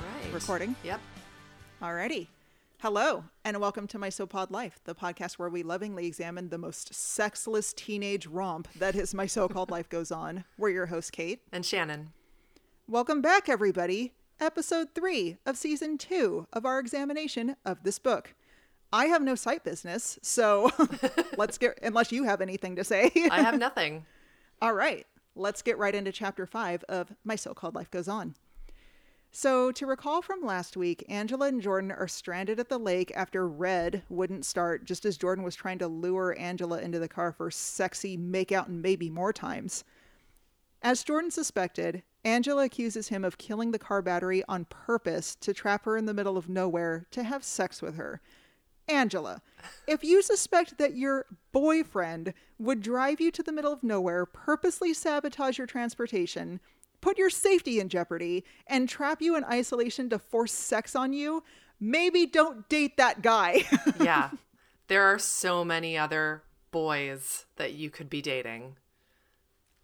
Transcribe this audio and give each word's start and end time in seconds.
Alright, 0.00 0.34
recording? 0.34 0.74
Yep. 0.82 1.00
Alrighty. 1.80 2.26
Hello, 2.80 3.24
and 3.44 3.60
welcome 3.60 3.86
to 3.86 3.98
My 3.98 4.08
So 4.08 4.26
Pod 4.26 4.50
Life, 4.50 4.80
the 4.84 4.94
podcast 4.94 5.34
where 5.34 5.48
we 5.48 5.62
lovingly 5.62 6.06
examine 6.06 6.48
the 6.48 6.58
most 6.58 6.92
sexless 6.92 7.72
teenage 7.72 8.26
romp 8.26 8.66
that 8.76 8.96
is 8.96 9.14
My 9.14 9.26
So 9.26 9.48
Called 9.48 9.70
Life 9.70 9.88
Goes 9.88 10.10
On. 10.10 10.42
We're 10.58 10.70
your 10.70 10.86
host, 10.86 11.12
Kate. 11.12 11.42
And 11.52 11.64
Shannon. 11.64 12.12
Welcome 12.88 13.20
back, 13.20 13.48
everybody. 13.48 14.12
Episode 14.38 14.94
three 14.94 15.38
of 15.44 15.56
season 15.56 15.98
two 15.98 16.46
of 16.52 16.64
our 16.64 16.78
examination 16.78 17.56
of 17.64 17.82
this 17.82 17.98
book. 17.98 18.36
I 18.92 19.06
have 19.06 19.22
no 19.22 19.34
site 19.34 19.64
business, 19.64 20.20
so 20.22 20.70
let's 21.36 21.58
get, 21.58 21.80
unless 21.82 22.12
you 22.12 22.22
have 22.22 22.40
anything 22.40 22.76
to 22.76 22.84
say. 22.84 23.10
I 23.28 23.42
have 23.42 23.58
nothing. 23.58 24.06
All 24.62 24.72
right, 24.72 25.04
let's 25.34 25.62
get 25.62 25.78
right 25.78 25.96
into 25.96 26.12
chapter 26.12 26.46
five 26.46 26.84
of 26.88 27.12
My 27.24 27.34
So 27.34 27.54
Called 27.54 27.74
Life 27.74 27.90
Goes 27.90 28.06
On. 28.06 28.36
So, 29.32 29.72
to 29.72 29.84
recall 29.84 30.22
from 30.22 30.42
last 30.42 30.76
week, 30.76 31.04
Angela 31.08 31.48
and 31.48 31.60
Jordan 31.60 31.90
are 31.90 32.06
stranded 32.06 32.60
at 32.60 32.68
the 32.68 32.78
lake 32.78 33.10
after 33.16 33.48
Red 33.48 34.04
wouldn't 34.08 34.46
start, 34.46 34.84
just 34.84 35.04
as 35.04 35.16
Jordan 35.16 35.42
was 35.42 35.56
trying 35.56 35.78
to 35.80 35.88
lure 35.88 36.36
Angela 36.38 36.80
into 36.80 37.00
the 37.00 37.08
car 37.08 37.32
for 37.32 37.50
sexy 37.50 38.16
makeout 38.16 38.68
and 38.68 38.80
maybe 38.80 39.10
more 39.10 39.32
times. 39.32 39.82
As 40.82 41.02
Jordan 41.02 41.32
suspected, 41.32 42.04
Angela 42.26 42.64
accuses 42.64 43.06
him 43.06 43.24
of 43.24 43.38
killing 43.38 43.70
the 43.70 43.78
car 43.78 44.02
battery 44.02 44.42
on 44.48 44.64
purpose 44.64 45.36
to 45.36 45.54
trap 45.54 45.84
her 45.84 45.96
in 45.96 46.06
the 46.06 46.12
middle 46.12 46.36
of 46.36 46.48
nowhere 46.48 47.06
to 47.12 47.22
have 47.22 47.44
sex 47.44 47.80
with 47.80 47.94
her. 47.94 48.20
Angela, 48.88 49.42
if 49.86 50.02
you 50.02 50.20
suspect 50.22 50.76
that 50.78 50.96
your 50.96 51.26
boyfriend 51.52 52.34
would 52.58 52.82
drive 52.82 53.20
you 53.20 53.30
to 53.30 53.44
the 53.44 53.52
middle 53.52 53.72
of 53.72 53.84
nowhere, 53.84 54.26
purposely 54.26 54.92
sabotage 54.92 55.56
your 55.56 55.68
transportation, 55.68 56.58
put 57.00 57.16
your 57.16 57.30
safety 57.30 57.78
in 57.78 57.88
jeopardy, 57.88 58.44
and 58.66 58.88
trap 58.88 59.22
you 59.22 59.36
in 59.36 59.44
isolation 59.44 60.10
to 60.10 60.18
force 60.18 60.52
sex 60.52 60.96
on 60.96 61.12
you, 61.12 61.44
maybe 61.78 62.26
don't 62.26 62.68
date 62.68 62.96
that 62.96 63.22
guy. 63.22 63.62
Yeah. 64.00 64.30
there 64.88 65.04
are 65.04 65.20
so 65.20 65.64
many 65.64 65.96
other 65.96 66.42
boys 66.72 67.46
that 67.54 67.74
you 67.74 67.88
could 67.88 68.10
be 68.10 68.20
dating. 68.20 68.74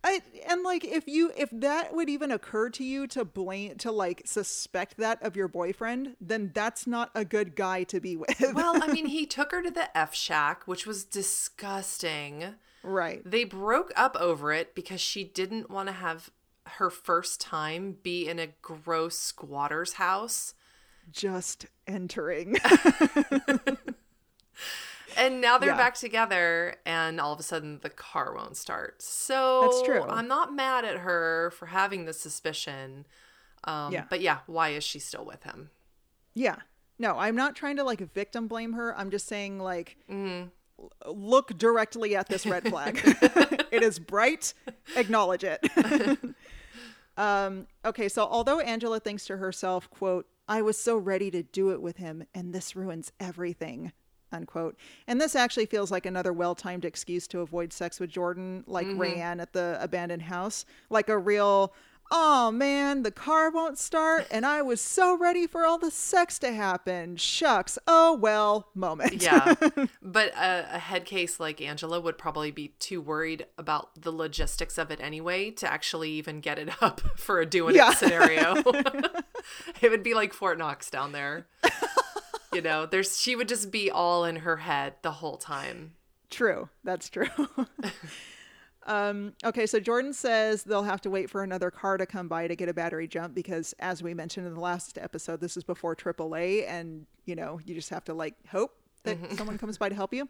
I, 0.05 0.21
and 0.49 0.63
like 0.63 0.85
if 0.85 1.07
you 1.07 1.33
if 1.37 1.49
that 1.53 1.95
would 1.95 2.09
even 2.09 2.33
occur 2.33 2.71
to 2.71 2.85
you 2.85 3.07
to 3.09 3.25
blame 3.25 3.77
to 3.77 3.93
like 3.93 4.23
suspect 4.25 4.97
that 4.97 5.23
of 5.23 5.37
your 5.37 5.49
boyfriend, 5.49 6.17
then 6.21 6.51
that's 6.55 6.87
not 6.87 7.11
a 7.15 7.25
good 7.25 7.55
guy 7.55 7.85
to 7.85 8.01
be 8.01 8.17
with. 8.17 8.43
Well, 8.55 8.83
I 8.83 8.93
mean, 8.93 9.07
he 9.19 9.27
took 9.27 9.53
her 9.53 9.63
to 9.63 9.71
the 9.71 9.97
F 9.97 10.15
Shack, 10.15 10.67
which 10.67 10.87
was 10.87 11.05
disgusting. 11.05 12.55
right. 12.83 13.23
They 13.25 13.45
broke 13.45 13.93
up 13.95 14.17
over 14.19 14.53
it 14.53 14.75
because 14.75 15.01
she 15.01 15.23
didn't 15.23 15.71
want 15.71 15.89
to 15.89 15.93
have 15.93 16.31
her 16.67 16.91
first 16.91 17.41
time 17.41 17.97
be 18.03 18.29
in 18.29 18.39
a 18.39 18.49
gross 18.61 19.19
squatter's 19.19 19.95
house. 19.95 20.55
Just 21.11 21.67
entering. 21.87 22.57
And 25.17 25.41
now 25.41 25.59
they're 25.59 25.71
Yeah. 25.71 25.77
back 25.77 25.95
together, 25.95 26.77
and 26.87 27.21
all 27.21 27.33
of 27.33 27.41
a 27.41 27.43
sudden 27.43 27.79
the 27.83 27.91
car 27.91 28.35
won't 28.35 28.57
start. 28.57 29.03
So 29.03 29.61
That's 29.63 29.83
true. 29.83 30.03
I'm 30.03 30.29
not 30.29 30.53
mad 30.55 30.85
at 30.85 30.99
her 30.99 31.53
for 31.57 31.67
having 31.67 32.05
the 32.05 32.13
suspicion. 32.13 33.07
Um, 33.65 33.93
Yeah. 33.93 34.05
But 34.09 34.21
yeah, 34.21 34.39
why 34.47 34.71
is 34.71 34.85
she 34.85 34.99
still 34.99 35.25
with 35.25 35.43
him? 35.45 35.71
Yeah. 36.35 36.57
No, 36.99 37.19
I'm 37.19 37.35
not 37.37 37.57
trying 37.57 37.77
to 37.77 37.85
like 37.85 38.01
victim 38.13 38.47
blame 38.49 38.73
her. 38.75 38.97
I'm 38.97 39.11
just 39.11 39.27
saying 39.27 39.59
like 39.59 39.97
Mm-hmm. 40.11 40.49
l- 41.07 41.15
look 41.15 41.57
directly 41.59 42.15
at 42.17 42.29
this 42.29 42.47
red 42.47 42.69
flag. 42.69 43.01
it 43.71 43.83
is 43.83 43.99
bright. 43.99 44.55
Acknowledge 44.97 45.45
it. 45.45 45.61
um 47.17 47.67
okay, 47.85 48.09
so 48.09 48.23
although 48.25 48.61
Angela 48.61 49.01
thinks 49.01 49.25
to 49.27 49.37
herself, 49.37 49.91
quote, 49.91 50.27
I 50.49 50.63
was 50.63 50.79
so 50.79 50.97
ready 50.97 51.31
to 51.31 51.43
do 51.43 51.71
it 51.71 51.81
with 51.83 51.97
him 51.99 52.25
and 52.35 52.53
this 52.55 52.75
ruins 52.75 53.13
everything. 53.21 53.93
Unquote. 54.33 54.77
And 55.07 55.21
this 55.21 55.35
actually 55.37 55.67
feels 55.67 55.91
like 55.91 56.07
another 56.07 56.33
well 56.33 56.55
timed 56.55 56.85
excuse 56.85 57.27
to 57.29 57.41
avoid 57.41 57.73
sex 57.73 58.01
with 58.01 58.11
Jordan, 58.11 58.65
like 58.67 58.87
mm-hmm. 58.87 59.01
Rayanne 59.01 59.41
at 59.41 59.53
the 59.53 59.79
abandoned 59.81 60.23
house. 60.23 60.65
Like 60.91 61.09
a 61.09 61.19
real, 61.19 61.73
oh 62.13 62.51
man, 62.51 63.03
the 63.03 63.11
car 63.11 63.51
won't 63.51 63.79
start, 63.79 64.27
and 64.31 64.45
I 64.45 64.63
was 64.63 64.81
so 64.81 65.17
ready 65.17 65.47
for 65.47 65.65
all 65.65 65.79
the 65.79 65.91
sex 65.91 66.39
to 66.41 66.53
happen. 66.53 67.17
Shucks, 67.17 67.79
oh 67.89 68.15
well, 68.15 68.69
moment. 68.75 69.23
Yeah. 69.23 69.55
but 70.03 70.29
a, 70.37 70.75
a 70.75 70.79
head 70.79 71.07
case 71.07 71.41
like 71.41 71.61
Angela 71.61 72.01
would 72.01 72.19
probably 72.19 72.51
be 72.51 72.69
too 72.79 73.01
worried 73.01 73.47
about 73.57 74.01
the 74.01 74.13
logistics 74.13 74.79
of 74.79 74.91
it 74.91 75.01
anyway 75.01 75.51
to 75.53 75.71
actually 75.71 76.11
even 76.11 76.41
get 76.41 76.59
it 76.59 76.71
up 76.83 77.01
for 77.17 77.41
a 77.41 77.47
doing 77.47 77.75
Yeah. 77.75 77.91
it 77.91 77.97
scenario. 77.97 78.57
it 79.81 79.91
would 79.91 80.03
be 80.03 80.15
like 80.15 80.35
Fort 80.35 80.59
Knox 80.59 80.91
down 80.91 81.13
there. 81.13 81.47
You 82.53 82.63
know, 82.63 82.87
there's 82.87 83.21
she 83.21 83.37
would 83.37 83.49
just 83.49 83.71
be 83.71 83.91
all 83.91 84.25
in 84.25 84.37
her 84.37 84.59
head 84.59 84.95
the 85.03 85.13
whole 85.13 85.37
time. 85.37 85.93
True. 86.31 86.69
That's 86.83 87.11
true. 87.11 87.29
um, 88.87 89.35
okay, 89.45 89.67
so 89.67 89.79
Jordan 89.79 90.13
says 90.13 90.63
they'll 90.63 90.83
have 90.83 91.03
to 91.03 91.11
wait 91.11 91.29
for 91.29 91.43
another 91.43 91.71
car 91.71 91.99
to 91.99 92.07
come 92.07 92.29
by 92.29 92.49
to 92.49 92.57
get 92.57 92.69
a 92.69 92.75
battery 92.75 93.07
jump 93.07 93.35
because, 93.35 93.75
as 93.79 94.03
we 94.03 94.15
mentioned 94.15 94.47
in 94.47 94.55
the 94.55 94.61
last 94.61 94.97
episode, 94.99 95.41
this 95.41 95.57
is 95.57 95.65
before 95.65 95.95
AAA, 95.95 96.69
and 96.69 97.07
you 97.27 97.37
know 97.37 97.61
you 97.65 97.75
just 97.75 97.91
have 97.91 98.05
to 98.05 98.15
like 98.15 98.35
hope 98.49 98.73
that 99.05 99.19
someone 99.37 99.59
comes 99.59 99.79
by 99.79 99.89
to 99.89 99.95
help 99.95 100.15
you. 100.15 100.29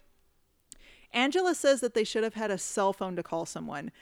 Angela 1.12 1.54
says 1.54 1.80
that 1.80 1.94
they 1.94 2.04
should 2.04 2.24
have 2.24 2.34
had 2.34 2.50
a 2.50 2.58
cell 2.58 2.92
phone 2.92 3.16
to 3.16 3.22
call 3.22 3.46
someone. 3.46 3.92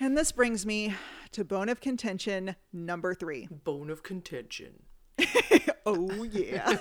And 0.00 0.16
this 0.18 0.32
brings 0.32 0.66
me 0.66 0.94
to 1.32 1.44
bone 1.44 1.68
of 1.68 1.80
contention 1.80 2.56
number 2.72 3.14
three. 3.14 3.46
Bone 3.50 3.90
of 3.90 4.02
contention. 4.02 4.82
Oh, 5.86 6.24
yeah. 6.24 6.76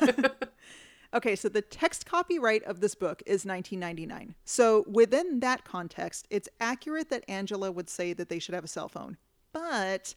okay, 1.14 1.36
so 1.36 1.50
the 1.50 1.62
text 1.62 2.06
copyright 2.06 2.64
of 2.64 2.80
this 2.80 2.96
book 2.96 3.22
is 3.25 3.46
1999. 3.46 4.36
So 4.46 4.86
within 4.88 5.40
that 5.41 5.66
context, 5.66 6.28
it's 6.30 6.50
accurate 6.59 7.09
that 7.09 7.24
Angela 7.28 7.72
would 7.72 7.90
say 7.90 8.14
that 8.14 8.30
they 8.30 8.40
should 8.40 8.56
have 8.56 8.64
a 8.64 8.69
cell 8.69 8.90
phone. 8.90 9.18
But 9.52 10.16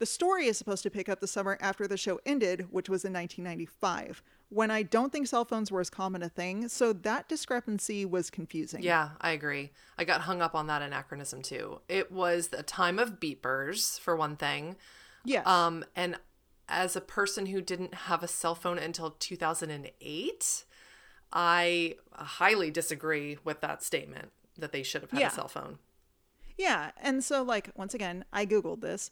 the 0.00 0.06
story 0.06 0.46
is 0.46 0.56
supposed 0.56 0.82
to 0.84 0.90
pick 0.90 1.10
up 1.10 1.20
the 1.20 1.26
summer 1.26 1.58
after 1.60 1.86
the 1.86 1.98
show 1.98 2.20
ended, 2.24 2.68
which 2.70 2.88
was 2.88 3.04
in 3.04 3.12
1995, 3.12 4.22
when 4.48 4.70
I 4.70 4.82
don't 4.82 5.12
think 5.12 5.26
cell 5.26 5.44
phones 5.44 5.70
were 5.70 5.80
as 5.80 5.90
common 5.90 6.22
a 6.22 6.30
thing. 6.30 6.68
So 6.68 6.94
that 6.94 7.28
discrepancy 7.28 8.06
was 8.06 8.30
confusing. 8.30 8.82
Yeah, 8.82 9.10
I 9.20 9.32
agree. 9.32 9.72
I 9.98 10.04
got 10.04 10.22
hung 10.22 10.40
up 10.40 10.54
on 10.54 10.68
that 10.68 10.80
anachronism 10.80 11.42
too. 11.42 11.80
It 11.86 12.10
was 12.10 12.48
the 12.48 12.62
time 12.62 12.98
of 12.98 13.20
beepers, 13.20 14.00
for 14.00 14.16
one 14.16 14.36
thing. 14.36 14.76
Yes. 15.24 15.46
Um, 15.46 15.84
and 15.94 16.16
as 16.70 16.96
a 16.96 17.00
person 17.00 17.46
who 17.46 17.60
didn't 17.60 17.92
have 17.94 18.22
a 18.22 18.28
cell 18.28 18.54
phone 18.54 18.78
until 18.78 19.10
2008, 19.10 20.64
I 21.32 21.96
highly 22.12 22.70
disagree 22.70 23.38
with 23.44 23.60
that 23.60 23.82
statement 23.82 24.30
that 24.58 24.72
they 24.72 24.82
should 24.82 25.02
have 25.02 25.10
had 25.10 25.20
Yeah. 25.20 25.28
a 25.28 25.32
cell 25.32 25.48
phone. 25.48 25.78
Yeah, 26.56 26.90
and 27.00 27.22
so 27.24 27.42
like 27.42 27.70
once 27.74 27.94
again, 27.94 28.24
I 28.32 28.46
googled 28.46 28.80
this. 28.80 29.10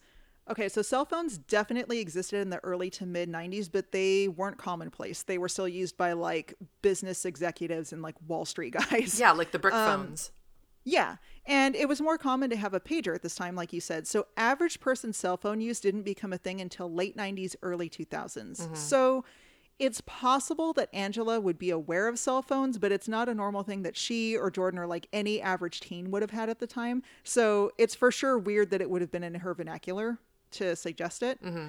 Okay, 0.51 0.69
so 0.69 0.81
cell 0.81 1.05
phones 1.05 1.37
definitely 1.37 1.99
existed 1.99 2.41
in 2.41 2.49
the 2.51 2.59
early 2.65 2.89
to 2.91 3.05
mid 3.07 3.29
90s, 3.29 3.69
but 3.71 3.93
they 3.93 4.29
weren't 4.29 4.57
commonplace. 4.59 5.23
They 5.23 5.37
were 5.39 5.49
still 5.49 5.69
used 5.69 5.97
by 5.97 6.13
like 6.15 6.55
business 6.83 7.25
executives 7.27 7.93
and 7.93 8.01
like 8.03 8.15
Wall 8.27 8.45
Street 8.47 8.73
guys. 8.91 9.19
Yeah, 9.21 9.33
like 9.33 9.51
the 9.53 9.59
brick 9.59 9.75
Um, 9.75 10.07
phones. 10.07 10.31
Yeah, 10.89 11.17
and 11.45 11.77
it 11.77 11.87
was 11.87 12.01
more 12.01 12.17
common 12.17 12.49
to 12.51 12.57
have 12.57 12.73
a 12.73 12.81
pager 12.81 13.15
at 13.15 13.23
this 13.23 13.35
time 13.35 13.55
like 13.55 13.73
you 13.73 13.81
said. 13.81 14.07
So 14.07 14.27
average 14.37 14.81
person 14.81 15.13
cell 15.13 15.37
phone 15.37 15.61
use 15.61 15.81
didn't 15.81 16.03
become 16.03 16.33
a 16.33 16.39
thing 16.39 16.61
until 16.61 16.91
late 16.91 17.17
90s, 17.17 17.57
early 17.63 17.91
2000s. 17.91 18.61
Mm-hmm. 18.61 18.75
So 18.75 19.25
it's 19.79 20.01
possible 20.07 20.73
that 20.73 20.89
Angela 20.93 21.41
would 21.41 21.59
be 21.59 21.71
aware 21.71 22.09
of 22.09 22.19
cell 22.19 22.41
phones, 22.41 22.79
but 22.79 22.91
it's 22.91 23.07
not 23.07 23.29
a 23.29 23.35
normal 23.35 23.63
thing 23.63 23.83
that 23.83 23.97
she 23.97 24.35
or 24.37 24.51
Jordan 24.51 24.81
or 24.81 24.87
like 24.87 25.09
any 25.13 25.43
average 25.43 25.81
teen 25.81 26.11
would 26.11 26.23
have 26.23 26.31
had 26.31 26.49
at 26.49 26.59
the 26.59 26.67
time. 26.67 27.03
So 27.23 27.71
it's 27.77 27.95
for 27.95 28.11
sure 28.11 28.39
weird 28.39 28.71
that 28.71 28.81
it 28.81 28.89
would 28.89 29.03
have 29.03 29.13
been 29.13 29.23
in 29.23 29.35
her 29.35 29.53
vernacular 29.55 30.19
to 30.53 30.75
suggest 30.75 31.23
it. 31.23 31.43
Mm-hmm. 31.43 31.69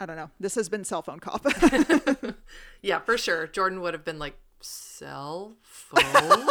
I 0.00 0.06
don't 0.06 0.16
know. 0.16 0.30
This 0.40 0.56
has 0.56 0.68
been 0.68 0.84
cell 0.84 1.02
phone 1.02 1.20
cop. 1.20 1.46
Yeah, 2.82 2.98
for 3.00 3.16
sure. 3.18 3.46
Jordan 3.46 3.80
would 3.82 3.94
have 3.94 4.04
been 4.04 4.18
like, 4.18 4.34
cell 4.60 5.56
phone? 5.62 6.48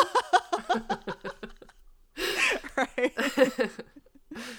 right. 2.79 3.71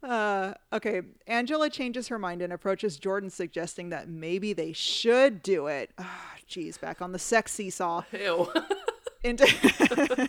Uh, 0.00 0.54
okay, 0.72 1.02
Angela 1.26 1.68
changes 1.68 2.06
her 2.08 2.18
mind 2.18 2.40
and 2.40 2.52
approaches 2.52 2.98
Jordan, 2.98 3.30
suggesting 3.30 3.88
that 3.88 4.08
maybe 4.08 4.52
they 4.52 4.72
should 4.72 5.42
do 5.42 5.66
it. 5.66 5.90
Ah, 5.98 6.34
Geez, 6.46 6.78
back 6.78 7.02
on 7.02 7.12
the 7.12 7.18
sex 7.18 7.52
seesaw. 7.52 8.02
Ew. 8.12 8.50
Into 9.24 10.28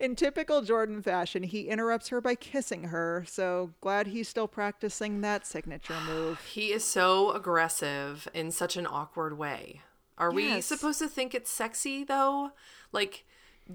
In 0.00 0.16
typical 0.16 0.62
Jordan 0.62 1.02
fashion, 1.02 1.42
he 1.42 1.68
interrupts 1.68 2.08
her 2.08 2.22
by 2.22 2.34
kissing 2.34 2.84
her, 2.84 3.22
so 3.28 3.72
glad 3.82 4.06
he's 4.06 4.30
still 4.30 4.48
practicing 4.48 5.20
that 5.20 5.46
signature 5.46 6.00
move. 6.06 6.40
He 6.40 6.72
is 6.72 6.82
so 6.84 7.32
aggressive 7.32 8.26
in 8.32 8.50
such 8.50 8.78
an 8.78 8.86
awkward 8.86 9.36
way. 9.36 9.82
Are 10.16 10.32
we 10.32 10.62
supposed 10.62 10.98
to 11.00 11.08
think 11.08 11.34
it's 11.34 11.50
sexy 11.50 12.04
though? 12.04 12.52
Like, 12.92 13.24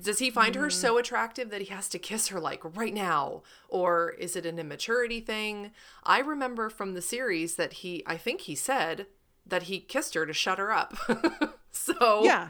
does 0.02 0.20
he 0.20 0.30
find 0.30 0.56
her 0.56 0.68
Mm. 0.68 0.72
so 0.72 0.98
attractive 0.98 1.50
that 1.52 1.62
he 1.62 1.68
has 1.74 1.88
to 1.90 2.00
kiss 2.00 2.28
her 2.30 2.40
like 2.40 2.62
right 2.78 2.94
now? 2.94 3.44
Or 3.70 4.12
is 4.20 4.36
it 4.36 4.46
an 4.46 4.60
immaturity 4.60 5.20
thing? 5.22 5.72
I 6.04 6.20
remember 6.20 6.70
from 6.70 6.94
the 6.94 7.02
series 7.02 7.56
that 7.56 7.74
he, 7.74 8.04
I 8.06 8.18
think 8.18 8.42
he 8.42 8.56
said 8.56 9.08
that 9.46 9.64
he 9.64 9.80
kissed 9.80 10.14
her 10.16 10.26
to 10.26 10.34
shut 10.34 10.58
her 10.58 10.72
up. 10.72 10.96
so, 11.72 12.24
Yeah. 12.24 12.50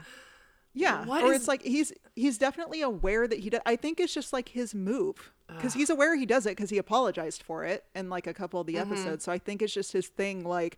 Yeah. 0.72 1.04
What 1.06 1.22
or 1.24 1.32
is- 1.32 1.40
it's 1.40 1.48
like 1.48 1.62
he's 1.62 1.92
he's 2.14 2.36
definitely 2.38 2.82
aware 2.82 3.26
that 3.26 3.38
he 3.40 3.48
does. 3.50 3.60
I 3.64 3.76
think 3.76 3.98
it's 4.00 4.12
just 4.14 4.32
like 4.32 4.50
his 4.50 4.74
move 4.74 5.32
because 5.48 5.72
he's 5.74 5.88
aware 5.90 6.16
he 6.16 6.26
does 6.26 6.44
it 6.46 6.50
because 6.50 6.70
he 6.70 6.76
apologized 6.78 7.42
for 7.42 7.64
it 7.64 7.84
in 7.94 8.10
like 8.10 8.26
a 8.26 8.34
couple 8.34 8.60
of 8.60 8.66
the 8.66 8.74
Mm-hmm. 8.74 8.92
episodes. 8.92 9.24
So 9.24 9.32
I 9.32 9.38
think 9.38 9.62
it's 9.62 9.72
just 9.72 9.92
his 9.92 10.08
thing. 10.08 10.44
Like, 10.44 10.76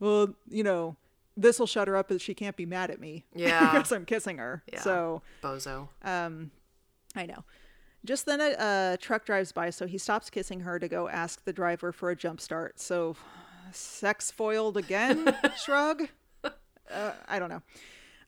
well, 0.00 0.34
you 0.48 0.62
know, 0.64 0.96
this 1.38 1.58
will 1.58 1.66
shut 1.66 1.88
her 1.88 1.96
up, 1.96 2.08
but 2.08 2.20
she 2.20 2.34
can't 2.34 2.56
be 2.56 2.66
mad 2.66 2.90
at 2.90 3.00
me. 3.00 3.24
Yeah. 3.34 3.72
because 3.72 3.92
I'm 3.92 4.04
kissing 4.04 4.38
her. 4.38 4.62
Yeah. 4.72 4.80
So 4.80 5.22
bozo. 5.42 5.88
I 7.16 7.26
know. 7.26 7.44
Just 8.04 8.26
then 8.26 8.40
a, 8.40 8.54
a 8.94 8.96
truck 9.00 9.24
drives 9.24 9.52
by, 9.52 9.70
so 9.70 9.86
he 9.86 9.98
stops 9.98 10.30
kissing 10.30 10.60
her 10.60 10.78
to 10.78 10.88
go 10.88 11.08
ask 11.08 11.44
the 11.44 11.52
driver 11.52 11.92
for 11.92 12.10
a 12.10 12.16
jump 12.16 12.40
start. 12.40 12.78
So, 12.78 13.16
sex 13.72 14.30
foiled 14.30 14.76
again? 14.76 15.34
Shrug. 15.64 16.08
Uh, 16.44 17.12
I 17.28 17.38
don't 17.38 17.48
know. 17.50 17.62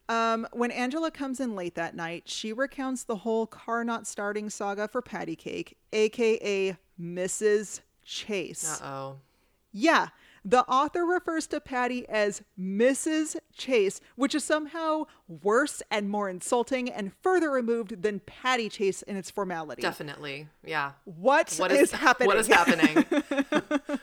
Um, 0.09 0.47
when 0.53 0.73
Angela 0.73 1.11
comes 1.13 1.39
in 1.39 1.55
late 1.55 1.77
that 1.77 1.95
night, 1.95 2.25
she 2.27 2.53
recounts 2.53 3.05
the 3.05 3.17
whole 3.17 3.47
car 3.47 3.85
not 3.85 4.09
starting 4.09 4.51
saga 4.51 4.89
for 4.89 5.01
Patty 5.01 5.37
Cake, 5.37 5.77
aka 5.93 6.77
Mrs. 7.01 7.81
Chase. 8.05 8.81
Uh 8.83 8.85
oh. 8.85 9.17
Yeah, 9.73 10.09
the 10.45 10.65
author 10.67 11.05
refers 11.05 11.47
to 11.49 11.61
Patty 11.61 12.09
as 12.09 12.43
Mrs. 12.59 13.37
Chase, 13.55 14.01
which 14.17 14.35
is 14.35 14.45
somehow 14.45 15.05
worse 15.29 15.83
and 15.91 16.09
more 16.09 16.29
insulting 16.29 16.89
and 16.91 17.13
further 17.23 17.51
removed 17.51 18.03
than 18.03 18.21
Patty 18.21 18.69
Chase 18.69 19.03
in 19.03 19.17
its 19.17 19.31
formality. 19.31 19.83
Definitely. 19.83 20.49
Yeah. 20.65 20.93
What 21.05 21.55
What 21.59 21.73
is, 21.73 21.81
is, 21.81 21.93
happening? 21.93 22.29
What 22.29 22.39
is 22.39 22.47
happening? 22.47 23.05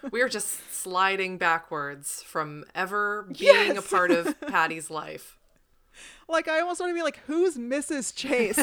we 0.12 0.22
are 0.22 0.30
just 0.30 0.74
sliding 0.74 1.38
backwards 1.38 2.22
from 2.24 2.66
ever 2.75 3.28
being 3.38 3.78
a 3.78 3.81
part 3.81 4.12
of 4.12 4.39
Patty's 4.48 4.89
life. 4.89 5.38
like, 6.30 6.48
I 6.48 6.60
almost 6.60 6.80
want 6.80 6.92
to 6.92 6.95
be 6.95 7.01
like, 7.01 7.19
who's 7.25 7.57
Mrs. 7.57 8.16
Chase? 8.16 8.60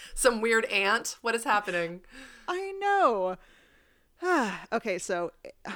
Some 0.14 0.40
weird 0.40 0.64
aunt. 0.66 1.16
What 1.22 1.34
is 1.34 1.44
happening? 1.44 2.00
I 2.48 2.72
know. 2.80 3.36
okay, 4.72 4.98
so 4.98 5.32
eh, 5.44 5.70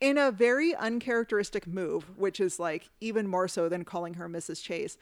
in 0.00 0.18
a 0.18 0.30
very 0.30 0.74
uncharacteristic 0.74 1.66
move, 1.66 2.16
which 2.16 2.40
is 2.40 2.58
like 2.58 2.90
even 3.00 3.26
more 3.26 3.48
so 3.48 3.68
than 3.68 3.84
calling 3.84 4.14
her 4.14 4.28
Mrs. 4.28 4.62
Chase, 4.62 4.96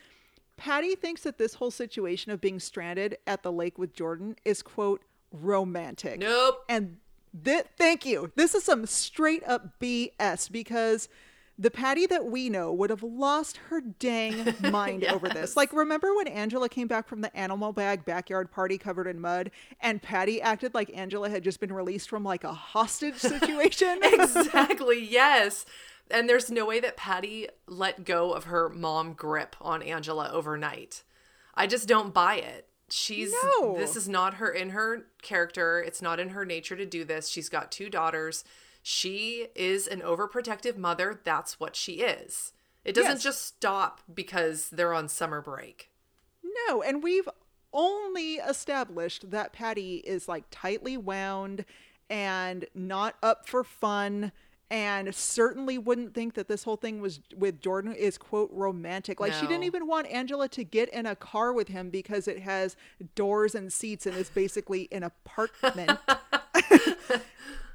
Patty 0.56 0.94
thinks 0.94 1.22
that 1.22 1.38
this 1.38 1.54
whole 1.54 1.70
situation 1.70 2.32
of 2.32 2.40
being 2.40 2.60
stranded 2.60 3.18
at 3.26 3.42
the 3.42 3.52
lake 3.52 3.78
with 3.78 3.92
Jordan 3.92 4.36
is, 4.44 4.62
quote, 4.62 5.02
romantic. 5.30 6.18
Nope. 6.18 6.64
And 6.68 6.96
th- 7.44 7.66
thank 7.76 8.06
you. 8.06 8.32
This 8.36 8.54
is 8.54 8.64
some 8.64 8.86
straight 8.86 9.46
up 9.46 9.78
BS 9.80 10.50
because 10.50 11.08
the 11.58 11.70
Patty 11.70 12.06
that 12.06 12.26
we 12.26 12.50
know 12.50 12.72
would 12.72 12.90
have 12.90 13.02
lost 13.02 13.56
her 13.68 13.80
dang 13.80 14.54
mind 14.70 15.04
over 15.04 15.28
this. 15.28 15.56
Like, 15.56 15.72
remember 15.72 16.14
when 16.14 16.28
Angela 16.28 16.68
came 16.68 16.86
back 16.86 17.08
from 17.08 17.22
the 17.22 17.34
animal 17.36 17.72
bag 17.72 18.04
backyard 18.04 18.50
party 18.50 18.76
covered 18.76 19.06
in 19.06 19.20
mud 19.20 19.50
and 19.80 20.02
Patty 20.02 20.40
acted 20.42 20.74
like 20.74 20.90
Angela 20.94 21.30
had 21.30 21.42
just 21.42 21.60
been 21.60 21.72
released 21.72 22.08
from 22.10 22.24
like 22.24 22.44
a 22.44 22.52
hostage 22.52 23.16
situation? 23.16 24.00
exactly. 24.02 25.02
Yes. 25.02 25.64
And 26.10 26.28
there's 26.28 26.50
no 26.50 26.66
way 26.66 26.78
that 26.80 26.96
Patty 26.96 27.48
let 27.66 28.04
go 28.04 28.32
of 28.32 28.44
her 28.44 28.68
mom 28.68 29.14
grip 29.14 29.56
on 29.60 29.82
Angela 29.82 30.30
overnight. 30.30 31.02
I 31.54 31.66
just 31.66 31.88
don't 31.88 32.12
buy 32.12 32.36
it. 32.36 32.68
She's 32.88 33.34
No. 33.60 33.74
this 33.76 33.96
is 33.96 34.08
not 34.08 34.34
her 34.34 34.48
in 34.48 34.70
her 34.70 35.06
character. 35.22 35.80
It's 35.80 36.00
not 36.02 36.20
in 36.20 36.28
her 36.28 36.44
nature 36.44 36.76
to 36.76 36.86
do 36.86 37.04
this. 37.04 37.28
She's 37.28 37.48
got 37.48 37.72
two 37.72 37.88
daughters. 37.90 38.44
She 38.88 39.48
is 39.56 39.88
an 39.88 40.00
overprotective 40.00 40.76
mother. 40.76 41.20
That's 41.24 41.58
what 41.58 41.74
she 41.74 41.94
is. 41.94 42.52
It 42.84 42.94
doesn't 42.94 43.14
Yes. 43.14 43.22
just 43.24 43.44
stop 43.44 44.00
because 44.14 44.70
they're 44.70 44.94
on 44.94 45.08
summer 45.08 45.40
break. 45.40 45.90
No, 46.68 46.82
and 46.82 47.02
we've 47.02 47.28
only 47.72 48.34
established 48.34 49.32
that 49.32 49.52
Patty 49.52 49.96
is 50.06 50.28
like 50.28 50.44
tightly 50.52 50.96
wound 50.96 51.64
and 52.08 52.64
not 52.76 53.16
up 53.24 53.48
for 53.48 53.64
fun 53.64 54.30
and 54.70 55.12
certainly 55.12 55.78
wouldn't 55.78 56.14
think 56.14 56.34
that 56.34 56.46
this 56.46 56.62
whole 56.62 56.76
thing 56.76 57.00
was 57.00 57.18
with 57.36 57.60
Jordan 57.60 57.92
is 57.92 58.16
quote 58.16 58.52
romantic. 58.52 59.18
Like 59.18 59.32
she 59.32 59.48
didn't 59.48 59.64
even 59.64 59.88
want 59.88 60.06
Angela 60.06 60.48
to 60.50 60.62
get 60.62 60.88
in 60.90 61.06
a 61.06 61.16
car 61.16 61.52
with 61.52 61.66
him 61.66 61.90
because 61.90 62.28
it 62.28 62.38
has 62.38 62.76
doors 63.16 63.56
and 63.56 63.72
seats 63.72 64.06
and 64.06 64.16
is 64.16 64.30
basically 64.30 64.86
an 64.92 65.02
apartment. 65.02 65.98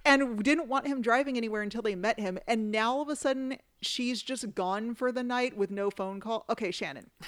and 0.06 0.44
didn't 0.44 0.68
want 0.68 0.88
him 0.88 1.01
driving 1.01 1.38
anywhere 1.38 1.62
until 1.62 1.81
they 1.81 1.95
met 1.95 2.19
him. 2.19 2.39
And 2.48 2.71
now 2.71 2.94
all 2.95 3.01
of 3.01 3.09
a 3.09 3.15
sudden 3.15 3.57
she's 3.81 4.21
just 4.21 4.56
gone 4.56 4.95
for 4.95 5.12
the 5.12 5.24
night 5.24 5.57
with 5.57 5.71
no 5.71 5.89
phone 5.89 6.19
call. 6.19 6.45
Okay, 6.50 6.71
Shannon. 6.71 7.09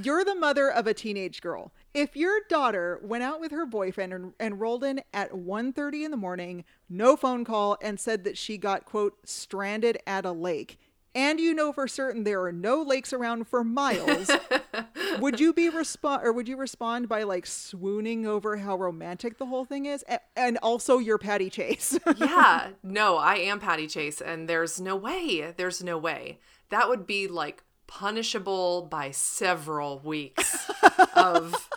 You're 0.00 0.24
the 0.24 0.34
mother 0.34 0.70
of 0.70 0.86
a 0.86 0.94
teenage 0.94 1.42
girl. 1.42 1.72
If 1.92 2.16
your 2.16 2.40
daughter 2.48 2.98
went 3.02 3.24
out 3.24 3.40
with 3.40 3.50
her 3.50 3.66
boyfriend 3.66 4.12
and, 4.12 4.32
and 4.40 4.60
rolled 4.60 4.84
in 4.84 5.02
at 5.12 5.32
1.30 5.32 6.04
in 6.04 6.10
the 6.10 6.16
morning, 6.16 6.64
no 6.88 7.16
phone 7.16 7.44
call, 7.44 7.76
and 7.82 8.00
said 8.00 8.24
that 8.24 8.38
she 8.38 8.56
got, 8.56 8.86
quote, 8.86 9.18
stranded 9.28 9.98
at 10.06 10.24
a 10.24 10.32
lake, 10.32 10.78
and 11.14 11.38
you 11.40 11.52
know 11.54 11.72
for 11.72 11.86
certain 11.88 12.24
there 12.24 12.42
are 12.44 12.52
no 12.52 12.82
lakes 12.82 13.12
around 13.12 13.46
for 13.48 13.62
miles, 13.64 14.30
would 15.18 15.38
you 15.40 15.52
be 15.52 15.68
respond 15.68 16.22
or 16.24 16.32
would 16.32 16.48
you 16.48 16.56
respond 16.56 17.08
by 17.08 17.22
like 17.22 17.46
swooning 17.46 18.26
over 18.26 18.56
how 18.58 18.76
romantic 18.76 19.38
the 19.38 19.46
whole 19.46 19.64
thing 19.64 19.86
is? 19.86 20.04
A- 20.08 20.20
and 20.36 20.58
also 20.62 20.98
your 20.98 21.18
Patty 21.18 21.50
Chase. 21.50 21.98
yeah, 22.16 22.68
no, 22.82 23.16
I 23.18 23.34
am 23.36 23.60
Patty 23.60 23.86
Chase, 23.86 24.20
and 24.20 24.48
there's 24.48 24.80
no 24.80 24.96
way. 24.96 25.52
There's 25.56 25.82
no 25.82 25.98
way. 25.98 26.38
That 26.70 26.88
would 26.88 27.06
be 27.06 27.28
like 27.28 27.62
punishable 27.86 28.82
by 28.90 29.10
several 29.10 29.98
weeks 29.98 30.70
of 31.14 31.68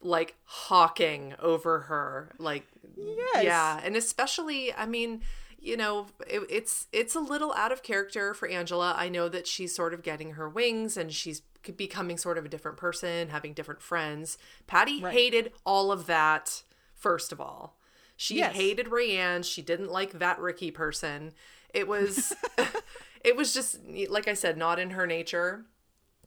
like 0.00 0.34
hawking 0.44 1.34
over 1.38 1.80
her. 1.80 2.32
Like, 2.38 2.66
Yes. 2.96 3.44
yeah, 3.44 3.80
and 3.82 3.96
especially, 3.96 4.74
I 4.74 4.84
mean, 4.86 5.22
you 5.60 5.76
know, 5.76 6.06
it, 6.26 6.42
it's 6.48 6.86
it's 6.92 7.14
a 7.14 7.20
little 7.20 7.52
out 7.54 7.72
of 7.72 7.82
character 7.82 8.34
for 8.34 8.48
Angela. 8.48 8.94
I 8.96 9.08
know 9.08 9.28
that 9.28 9.46
she's 9.46 9.74
sort 9.74 9.94
of 9.94 10.02
getting 10.02 10.32
her 10.32 10.48
wings, 10.48 10.96
and 10.96 11.12
she's 11.12 11.42
becoming 11.76 12.16
sort 12.16 12.38
of 12.38 12.44
a 12.44 12.48
different 12.48 12.78
person, 12.78 13.28
having 13.28 13.52
different 13.52 13.82
friends. 13.82 14.38
Patty 14.66 15.02
Right. 15.02 15.12
hated 15.12 15.52
all 15.64 15.92
of 15.92 16.06
that. 16.06 16.62
First 16.94 17.32
of 17.32 17.40
all, 17.40 17.76
she 18.16 18.36
Yes. 18.38 18.54
hated 18.54 18.86
Rayanne. 18.86 19.44
She 19.44 19.62
didn't 19.62 19.90
like 19.90 20.12
that 20.12 20.38
Rickie 20.38 20.70
person. 20.70 21.32
It 21.74 21.86
was, 21.86 22.32
it 23.24 23.36
was 23.36 23.52
just 23.54 23.78
like 24.08 24.28
I 24.28 24.34
said, 24.34 24.56
not 24.56 24.78
in 24.78 24.90
her 24.90 25.06
nature 25.06 25.66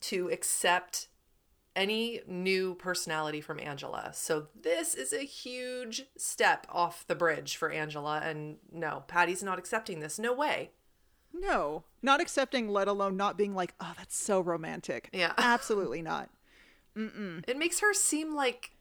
to 0.02 0.30
accept 0.30 1.08
any 1.76 2.22
new 2.28 2.76
personality 2.76 3.42
from 3.42 3.60
Angela. 3.60 4.12
So 4.14 4.48
this 4.60 4.94
is 4.96 5.12
a 5.14 5.26
huge 5.26 6.04
step 6.18 6.68
off 6.70 7.06
the 7.08 7.16
bridge 7.16 7.56
for 7.56 7.72
Angela. 7.72 8.22
And 8.24 8.58
no, 8.72 9.04
Patty's 9.08 9.42
not 9.44 9.60
accepting 9.60 10.00
this. 10.00 10.20
No 10.20 10.34
way. 10.34 10.72
no, 11.34 11.84
not 12.02 12.22
accepting, 12.22 12.68
let 12.70 12.88
alone 12.88 13.18
not 13.18 13.38
being 13.38 13.56
like, 13.56 13.74
oh, 13.80 13.94
that's 13.98 14.16
so 14.16 14.40
romantic. 14.40 15.10
Yeah. 15.14 15.34
Absolutely 15.38 16.02
not. 16.02 16.30
Mm-mm. 16.96 17.44
It 17.48 17.58
makes 17.58 17.80
her 17.80 17.94
seem 17.94 18.36
like 18.36 18.72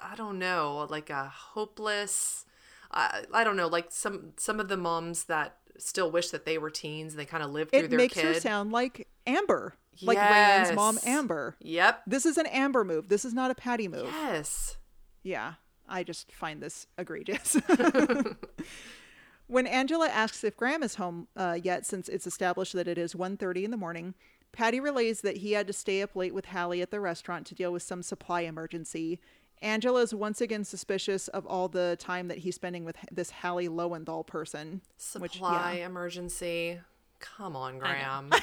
I 0.00 0.14
don't 0.16 0.38
know, 0.38 0.86
like 0.90 1.10
a 1.10 1.26
hopeless. 1.26 2.44
I 2.90 3.24
I 3.32 3.44
don't 3.44 3.56
know, 3.56 3.68
like 3.68 3.86
some 3.90 4.32
some 4.36 4.58
of 4.58 4.68
the 4.68 4.76
moms 4.76 5.24
that 5.24 5.58
still 5.82 6.10
wish 6.10 6.30
that 6.30 6.44
they 6.44 6.58
were 6.58 6.70
teens 6.70 7.12
and 7.12 7.20
they 7.20 7.24
kind 7.26 7.42
of 7.42 7.50
lived 7.50 7.70
through 7.70 7.80
It 7.80 7.90
their 7.90 7.98
makes 7.98 8.14
kid. 8.14 8.24
her 8.24 8.34
sound 8.40 8.72
like 8.72 9.08
Amber, 9.26 9.74
like 10.02 10.18
Rayanne's 10.18 10.72
mom, 10.74 10.98
Amber. 11.04 11.56
Yep. 11.60 12.02
This 12.06 12.26
is 12.26 12.38
an 12.38 12.46
Amber 12.46 12.84
move. 12.84 13.08
This 13.08 13.24
is 13.24 13.34
not 13.34 13.50
a 13.50 13.54
Patty 13.54 13.88
move. 13.88 14.06
Yes. 14.06 14.76
Yeah, 15.22 15.54
I 15.88 16.02
just 16.04 16.32
find 16.32 16.62
this 16.62 16.86
egregious. 16.96 17.56
when 19.46 19.66
Angela 19.66 20.08
asks 20.08 20.42
if 20.44 20.56
Graham 20.56 20.82
is 20.82 20.96
home 20.96 21.28
uh, 21.36 21.58
yet, 21.62 21.86
since 21.86 22.08
it's 22.08 22.26
established 22.26 22.72
that 22.72 22.88
it 22.88 22.98
is 22.98 23.14
1.30 23.14 23.64
in 23.64 23.70
the 23.70 23.76
morning, 23.76 24.14
Patty 24.52 24.80
relays 24.80 25.20
that 25.20 25.38
he 25.38 25.52
had 25.52 25.66
to 25.66 25.72
stay 25.72 26.02
up 26.02 26.16
late 26.16 26.34
with 26.34 26.46
Hallie 26.46 26.82
at 26.82 26.90
the 26.90 27.00
restaurant 27.00 27.46
to 27.48 27.54
deal 27.54 27.72
with 27.72 27.82
some 27.82 28.02
supply 28.02 28.42
emergency. 28.42 29.20
Angela 29.62 30.02
is 30.02 30.14
once 30.14 30.40
again 30.40 30.64
suspicious 30.64 31.28
of 31.28 31.46
all 31.46 31.68
the 31.68 31.96
time 31.98 32.28
that 32.28 32.38
he's 32.38 32.54
spending 32.54 32.84
with 32.84 32.96
this 33.10 33.30
Hallie 33.30 33.68
Lowenthal 33.68 34.22
person. 34.24 34.82
Supply 34.96 35.22
Which, 35.22 35.38
yeah. 35.40 35.86
emergency. 35.86 36.80
Come 37.20 37.56
on, 37.56 37.78
Graham. 37.78 38.30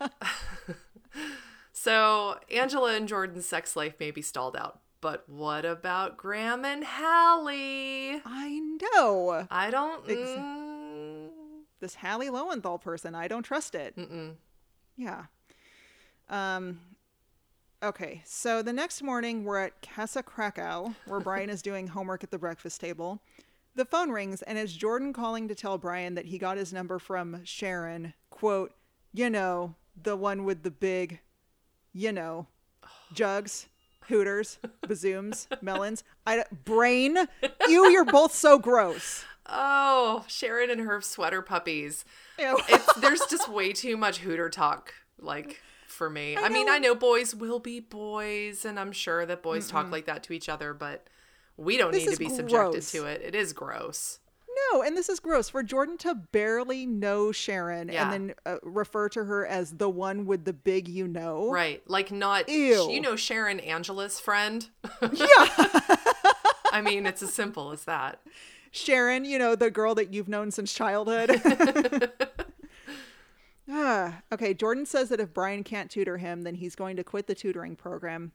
So 1.74 2.38
Angela 2.54 2.94
and 2.94 3.08
Jordan's 3.08 3.46
sex 3.46 3.74
life 3.74 3.94
may 3.98 4.12
be 4.12 4.22
stalled 4.22 4.54
out, 4.56 4.80
but 5.00 5.28
what 5.28 5.64
about 5.64 6.16
Graham 6.16 6.64
and 6.64 6.84
Hallie? 6.84 8.20
I 8.24 8.76
know. 8.94 9.46
I 9.50 9.70
don't. 9.70 10.08
Ex- 10.08 10.18
mm, 10.20 11.28
This 11.80 11.96
Hallie 11.96 12.30
Lowenthal 12.30 12.78
person, 12.78 13.16
I 13.16 13.26
don't 13.26 13.42
trust 13.42 13.74
it. 13.74 13.96
mm-mm. 13.96 14.34
Yeah. 14.96 15.24
Um 16.28 16.78
okay, 17.82 18.22
so 18.24 18.62
the 18.62 18.72
next 18.72 19.02
morning 19.02 19.44
we're 19.44 19.58
at 19.58 19.82
Casa 19.82 20.22
Krakow, 20.22 20.94
where 21.06 21.20
Brian 21.20 21.50
is 21.50 21.62
doing 21.62 21.88
homework 21.88 22.22
at 22.22 22.30
the 22.30 22.38
breakfast 22.38 22.80
table. 22.80 23.20
The 23.74 23.84
phone 23.84 24.10
rings 24.10 24.42
and 24.42 24.58
it's 24.58 24.72
Jordan 24.72 25.12
calling 25.12 25.48
to 25.48 25.54
tell 25.54 25.78
Brian 25.78 26.14
that 26.14 26.26
he 26.26 26.38
got 26.38 26.56
his 26.56 26.72
number 26.72 26.98
from 26.98 27.40
Sharon, 27.44 28.14
quote, 28.30 28.72
you 29.12 29.30
know, 29.30 29.74
the 30.00 30.16
one 30.16 30.44
with 30.44 30.62
the 30.62 30.70
big, 30.70 31.20
you 31.92 32.12
know, 32.12 32.46
jugs, 33.12 33.66
hooters, 34.08 34.58
bazooms, 34.86 35.48
melons. 35.60 36.04
I 36.26 36.44
brain. 36.64 37.16
Ew, 37.68 37.90
you're 37.90 38.04
both 38.04 38.34
so 38.34 38.58
gross. 38.58 39.24
Oh, 39.46 40.24
Sharon 40.28 40.70
and 40.70 40.80
her 40.82 41.00
sweater 41.00 41.42
puppies. 41.42 42.04
Ew. 42.38 42.58
It's 42.68 42.94
there's 42.94 43.22
just 43.28 43.48
way 43.48 43.72
too 43.72 43.96
much 43.96 44.18
hooter 44.18 44.48
talk, 44.48 44.94
like 45.18 45.60
for 45.92 46.10
me. 46.10 46.36
I, 46.36 46.48
mean. 46.48 46.68
I 46.68 46.78
know 46.78 46.94
boys 46.94 47.34
will 47.34 47.60
be 47.60 47.80
boys, 47.80 48.64
and 48.64 48.78
I'm 48.80 48.92
sure 48.92 49.24
that 49.26 49.42
boys 49.42 49.68
talk 49.68 49.90
like 49.90 50.06
that 50.06 50.22
to 50.24 50.32
each 50.32 50.48
other, 50.48 50.74
but 50.74 51.06
we 51.56 51.76
don't 51.76 51.92
This 51.92 52.06
need 52.06 52.12
to 52.12 52.18
be 52.18 52.28
subjected 52.28 52.82
to 52.82 53.04
it. 53.06 53.22
It 53.22 53.34
is 53.34 53.52
gross. 53.52 54.18
No, 54.72 54.82
and 54.82 54.96
this 54.96 55.08
is 55.08 55.18
gross 55.20 55.48
for 55.48 55.62
Jordan 55.62 55.96
to 55.98 56.14
barely 56.14 56.84
know 56.86 57.32
Sharon 57.32 57.88
Yeah. 57.88 58.04
and 58.04 58.12
then 58.30 58.34
uh, 58.44 58.56
refer 58.62 59.08
to 59.10 59.24
her 59.24 59.46
as 59.46 59.72
the 59.72 59.88
one 59.88 60.26
with 60.26 60.44
the 60.44 60.52
big 60.52 60.88
you 60.88 61.08
know. 61.08 61.50
Right. 61.50 61.82
Like 61.86 62.10
not 62.12 62.48
Ew. 62.48 62.90
you 62.90 63.00
know 63.00 63.16
Sharon 63.16 63.60
Angela's 63.60 64.20
friend. 64.20 64.68
Yeah. 65.12 65.46
I 66.72 66.80
mean, 66.82 67.06
it's 67.06 67.22
as 67.22 67.32
simple 67.34 67.70
as 67.72 67.84
that. 67.84 68.20
Sharon, 68.70 69.26
you 69.26 69.38
know, 69.38 69.54
the 69.54 69.70
girl 69.70 69.94
that 69.96 70.14
you've 70.14 70.28
known 70.28 70.50
since 70.50 70.72
childhood. 70.72 71.30
okay, 74.32 74.54
Jordan 74.54 74.86
says 74.86 75.08
that 75.10 75.20
if 75.20 75.32
Brian 75.34 75.64
can't 75.64 75.90
tutor 75.90 76.18
him, 76.18 76.42
then 76.42 76.54
he's 76.56 76.74
going 76.74 76.96
to 76.96 77.04
quit 77.04 77.26
the 77.26 77.34
tutoring 77.34 77.76
program. 77.76 78.32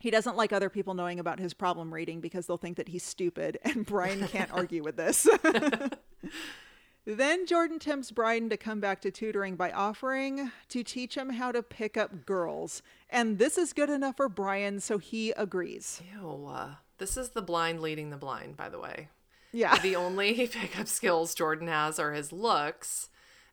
He 0.00 0.10
doesn't 0.10 0.36
like 0.36 0.52
other 0.52 0.70
people 0.70 0.94
knowing 0.94 1.18
about 1.18 1.40
his 1.40 1.54
problem 1.54 1.92
reading 1.92 2.20
because 2.20 2.46
they'll 2.46 2.56
think 2.56 2.76
that 2.76 2.88
he's 2.88 3.02
stupid, 3.02 3.58
and 3.64 3.84
Brian 3.84 4.26
can't 4.28 4.52
argue 4.52 4.82
with 4.82 4.96
this. 4.96 5.26
then 7.04 7.46
Jordan 7.46 7.78
tempts 7.78 8.10
Brian 8.10 8.48
to 8.50 8.56
come 8.56 8.80
back 8.80 9.00
to 9.02 9.10
tutoring 9.10 9.56
by 9.56 9.70
offering 9.72 10.52
to 10.68 10.82
teach 10.84 11.16
him 11.16 11.30
how 11.30 11.50
to 11.50 11.62
pick 11.62 11.96
up 11.96 12.26
girls. 12.26 12.82
And 13.10 13.38
this 13.38 13.56
is 13.58 13.72
good 13.72 13.90
enough 13.90 14.16
for 14.16 14.28
Brian, 14.28 14.80
so 14.80 14.98
he 14.98 15.32
agrees. 15.32 16.02
Ew. 16.14 16.46
uh, 16.46 16.74
This 16.98 17.16
is 17.16 17.30
the 17.30 17.42
blind 17.42 17.80
leading 17.80 18.10
the 18.10 18.16
blind, 18.16 18.56
by 18.56 18.68
the 18.68 18.78
way. 18.78 19.08
Yeah. 19.52 19.78
The 19.78 19.96
only 19.96 20.46
pickup 20.52 20.86
skills 20.86 21.34
Jordan 21.34 21.68
has 21.68 21.98
are 21.98 22.12
his 22.12 22.32
looks 22.32 23.08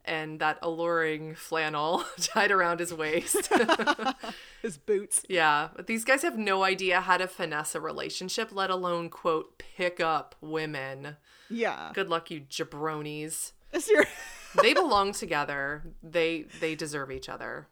and 0.05 0.39
that 0.39 0.57
alluring 0.61 1.35
flannel 1.35 2.03
tied 2.19 2.51
around 2.51 2.79
his 2.79 2.93
waist. 2.93 3.51
His 4.61 4.77
boots. 4.77 5.23
yeah, 5.29 5.69
but 5.75 5.85
these 5.85 6.03
guys 6.03 6.23
have 6.23 6.37
no 6.39 6.63
idea 6.63 7.01
how 7.01 7.17
to 7.17 7.27
finesse 7.27 7.75
a 7.75 7.79
relationship, 7.79 8.49
let 8.51 8.71
alone, 8.71 9.09
quote, 9.09 9.59
pick 9.59 9.99
up 9.99 10.33
women. 10.41 11.17
Yeah. 11.51 11.91
Good 11.93 12.09
luck, 12.09 12.31
you 12.31 12.41
jabronis. 12.41 13.51
Ser- 13.77 14.07
They 14.61 14.73
belong 14.73 15.11
together. 15.11 15.83
They 16.01 16.45
they 16.61 16.75
deserve 16.75 17.11
each 17.11 17.27
other. 17.29 17.67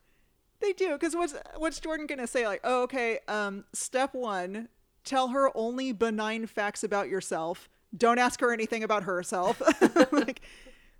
They 0.59 0.73
do, 0.73 0.91
because 0.91 1.15
what's 1.15 1.33
what's 1.57 1.79
Jordan 1.79 2.05
gonna 2.07 2.27
say? 2.27 2.45
Like, 2.45 2.59
oh, 2.63 2.83
okay, 2.83 3.19
um, 3.27 3.63
step 3.73 4.13
one, 4.13 4.67
tell 5.03 5.29
her 5.29 5.49
only 5.57 5.93
benign 5.93 6.45
facts 6.45 6.83
about 6.83 7.07
yourself. 7.09 7.69
Don't 7.95 8.19
ask 8.19 8.39
her 8.41 8.51
anything 8.51 8.83
about 8.83 9.03
herself. 9.03 9.61
like, 10.11 10.41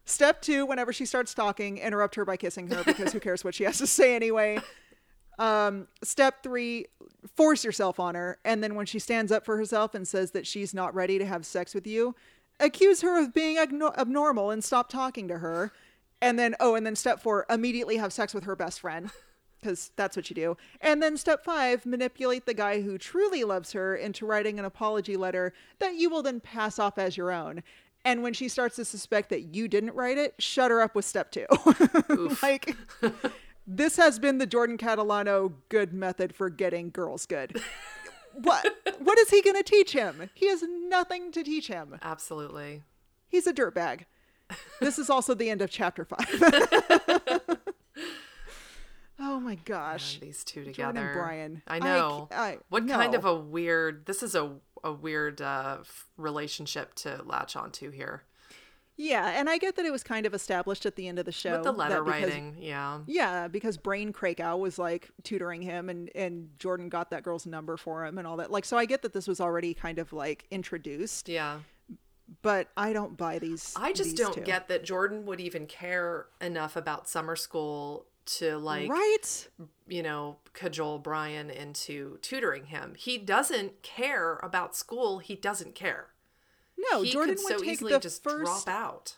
step 0.05 0.41
two, 0.41 0.65
whenever 0.65 0.93
she 0.93 1.05
starts 1.05 1.33
talking, 1.33 1.77
interrupt 1.77 2.15
her 2.15 2.25
by 2.25 2.37
kissing 2.37 2.67
her 2.67 2.83
because 2.83 3.13
who 3.13 3.19
cares 3.19 3.43
what 3.43 3.55
she 3.55 3.63
has 3.63 3.77
to 3.79 3.87
say 3.87 4.15
anyway. 4.15 4.59
Um, 5.39 5.87
step 6.03 6.43
three, 6.43 6.87
force 7.35 7.63
yourself 7.63 7.99
on 7.99 8.15
her, 8.15 8.37
and 8.45 8.63
then 8.63 8.75
when 8.75 8.85
she 8.85 8.99
stands 8.99 9.31
up 9.31 9.45
for 9.45 9.57
herself 9.57 9.95
and 9.95 10.07
says 10.07 10.31
that 10.31 10.45
she's 10.45 10.73
not 10.73 10.93
ready 10.93 11.17
to 11.17 11.25
have 11.25 11.45
sex 11.45 11.73
with 11.73 11.87
you, 11.87 12.15
accuse 12.59 13.01
her 13.01 13.19
of 13.19 13.33
being 13.33 13.57
abnormal 13.57 14.51
and 14.51 14.63
stop 14.63 14.89
talking 14.89 15.27
to 15.27 15.39
her. 15.39 15.71
And 16.21 16.37
then, 16.39 16.55
oh, 16.59 16.75
and 16.75 16.85
then 16.85 16.95
step 16.95 17.21
four, 17.21 17.45
immediately 17.49 17.97
have 17.97 18.13
sex 18.13 18.33
with 18.33 18.43
her 18.43 18.55
best 18.55 18.79
friend. 18.79 19.09
Because 19.59 19.91
that's 19.95 20.17
what 20.17 20.29
you 20.29 20.35
do. 20.35 20.57
And 20.81 21.01
then 21.01 21.15
step 21.15 21.45
five, 21.45 21.85
manipulate 21.85 22.45
the 22.45 22.53
guy 22.53 22.81
who 22.81 22.97
truly 22.97 23.45
loves 23.45 23.71
her 23.71 23.95
into 23.95 24.25
writing 24.25 24.59
an 24.59 24.65
apology 24.65 25.15
letter 25.15 25.53
that 25.79 25.95
you 25.95 26.09
will 26.09 26.21
then 26.21 26.41
pass 26.41 26.79
off 26.79 26.97
as 26.97 27.15
your 27.15 27.31
own. 27.31 27.63
And 28.05 28.21
when 28.21 28.33
she 28.33 28.49
starts 28.49 28.75
to 28.75 28.85
suspect 28.85 29.29
that 29.29 29.55
you 29.55 29.67
didn't 29.67 29.95
write 29.95 30.17
it, 30.17 30.35
shut 30.39 30.71
her 30.71 30.81
up 30.81 30.93
with 30.95 31.05
step 31.05 31.31
two. 31.31 31.45
like, 32.43 32.75
this 33.65 33.95
has 33.97 34.19
been 34.19 34.39
the 34.39 34.45
Jordan 34.45 34.77
Catalano 34.77 35.53
good 35.69 35.93
method 35.93 36.35
for 36.35 36.49
getting 36.49 36.89
girls 36.89 37.25
good. 37.25 37.61
what? 38.33 38.67
What 38.99 39.17
is 39.19 39.29
he 39.29 39.41
going 39.41 39.55
to 39.55 39.63
teach 39.63 39.93
him? 39.93 40.29
He 40.33 40.49
has 40.49 40.63
nothing 40.87 41.31
to 41.31 41.43
teach 41.43 41.67
him. 41.67 41.97
Absolutely. 42.01 42.83
He's 43.29 43.47
a 43.47 43.53
dirtbag. 43.53 44.01
This 44.81 44.99
is 44.99 45.09
also 45.09 45.33
the 45.33 45.49
end 45.49 45.61
of 45.61 45.69
chapter 45.69 46.05
five. 46.05 46.27
oh 49.19 49.39
my 49.39 49.55
gosh. 49.55 50.19
Man, 50.19 50.27
these 50.29 50.43
two 50.43 50.65
Jordan 50.65 50.67
and 50.67 50.95
together. 50.95 51.13
Brian. 51.15 51.61
I 51.67 51.75
I 51.77 51.79
know. 51.79 52.27
c- 52.31 52.37
I- 52.37 52.57
what 52.69 52.87
kind 52.87 53.15
of 53.15 53.25
a 53.25 53.33
weird? 53.35 54.05
This 54.05 54.21
is 54.23 54.35
a 54.35 54.51
a 54.83 54.91
weird 54.93 55.41
uh, 55.41 55.77
relationship 56.17 56.93
to 56.95 57.21
latch 57.25 57.55
onto 57.55 57.89
here 57.89 58.23
Yeah, 58.95 59.29
and 59.39 59.49
I 59.49 59.57
get 59.57 59.75
that 59.77 59.85
it 59.85 59.91
was 59.91 60.03
kind 60.03 60.25
of 60.25 60.33
established 60.33 60.85
at 60.85 60.95
the 60.95 61.07
end 61.07 61.17
of 61.19 61.25
the 61.25 61.31
show. 61.31 61.53
with 61.53 61.63
the 61.63 61.71
letter 61.71 62.03
because- 62.03 62.21
writing. 62.23 62.55
Yeah. 62.59 62.99
Yeah, 63.07 63.47
because 63.47 63.77
Brain 63.77 64.13
Krakow 64.13 64.57
was 64.57 64.77
like 64.77 65.09
tutoring 65.23 65.61
him 65.63 65.89
and 65.89 66.09
and 66.15 66.49
Jordan 66.59 66.89
got 66.89 67.09
that 67.11 67.23
girl's 67.23 67.45
number 67.45 67.75
for 67.77 68.05
him 68.05 68.17
and 68.17 68.27
all 68.27 68.37
that. 68.37 68.51
Like 68.51 68.65
so 68.65 68.77
I 68.77 68.85
get 68.85 69.01
that 69.01 69.13
this 69.13 69.27
was 69.27 69.39
already 69.41 69.73
kind 69.73 69.97
of 69.99 70.13
like 70.13 70.45
introduced, 70.51 71.27
Yeah. 71.29 71.59
but 72.41 72.67
I 72.77 72.93
don't 72.93 73.17
buy 73.17 73.39
these 73.39 73.73
I 73.75 73.93
just 73.93 74.11
these 74.11 74.19
don't 74.19 74.33
two. 74.35 74.41
get 74.41 74.67
that 74.67 74.83
Jordan 74.83 75.25
would 75.25 75.39
even 75.39 75.65
care 75.65 76.27
enough 76.41 76.75
about 76.75 77.09
summer 77.09 77.35
school 77.35 78.05
to 78.25 78.57
like 78.57 78.89
Right? 78.89 79.49
you 79.87 80.03
know 80.03 80.37
cajole 80.53 80.99
Brian 80.99 81.49
into 81.49 82.17
tutoring 82.21 82.65
him. 82.65 82.95
He 82.97 83.17
doesn't 83.17 83.81
care 83.81 84.39
about 84.43 84.75
school. 84.75 85.19
He 85.19 85.35
doesn't 85.35 85.75
care. 85.75 86.07
No, 86.91 87.01
he 87.01 87.11
Jordan 87.11 87.35
would 87.35 87.39
so 87.39 87.59
take 87.59 87.69
easily 87.69 87.93
the 87.93 87.99
just 87.99 88.23
first 88.23 88.65
drop 88.65 88.67
out. 88.67 89.17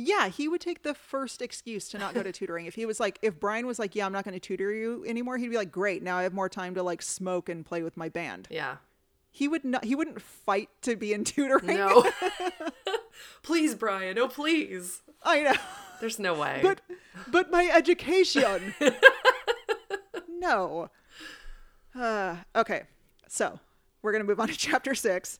Yeah, 0.00 0.28
he 0.28 0.46
would 0.46 0.60
take 0.60 0.84
the 0.84 0.94
first 0.94 1.42
excuse 1.42 1.88
to 1.88 1.98
not 1.98 2.14
go 2.14 2.22
to 2.22 2.30
tutoring. 2.30 2.66
If 2.66 2.76
he 2.76 2.86
was 2.86 3.00
like, 3.00 3.18
if 3.20 3.40
Brian 3.40 3.66
was 3.66 3.80
like, 3.80 3.96
yeah, 3.96 4.06
I'm 4.06 4.12
not 4.12 4.24
going 4.24 4.34
to 4.34 4.40
tutor 4.40 4.72
you 4.72 5.04
anymore, 5.04 5.38
he'd 5.38 5.48
be 5.48 5.56
like, 5.56 5.72
great, 5.72 6.04
now 6.04 6.16
I 6.16 6.22
have 6.22 6.32
more 6.32 6.48
time 6.48 6.76
to 6.76 6.84
like 6.84 7.02
smoke 7.02 7.48
and 7.48 7.66
play 7.66 7.82
with 7.82 7.96
my 7.96 8.08
band. 8.08 8.46
Yeah. 8.48 8.76
He 9.32 9.48
would 9.48 9.64
not, 9.64 9.84
he 9.84 9.96
wouldn't 9.96 10.22
fight 10.22 10.68
to 10.82 10.94
be 10.94 11.12
in 11.12 11.24
tutoring. 11.24 11.76
No. 11.76 12.08
please, 13.42 13.74
Brian. 13.74 14.18
Oh, 14.20 14.28
please. 14.28 15.02
I 15.24 15.42
know. 15.42 15.54
There's 16.00 16.18
no 16.18 16.34
way. 16.34 16.60
But, 16.62 16.80
but 17.26 17.50
my 17.50 17.70
education. 17.72 18.74
no. 20.28 20.90
Uh, 21.94 22.36
okay, 22.54 22.82
so 23.26 23.58
we're 24.02 24.12
going 24.12 24.22
to 24.22 24.28
move 24.28 24.40
on 24.40 24.48
to 24.48 24.56
chapter 24.56 24.94
six. 24.94 25.38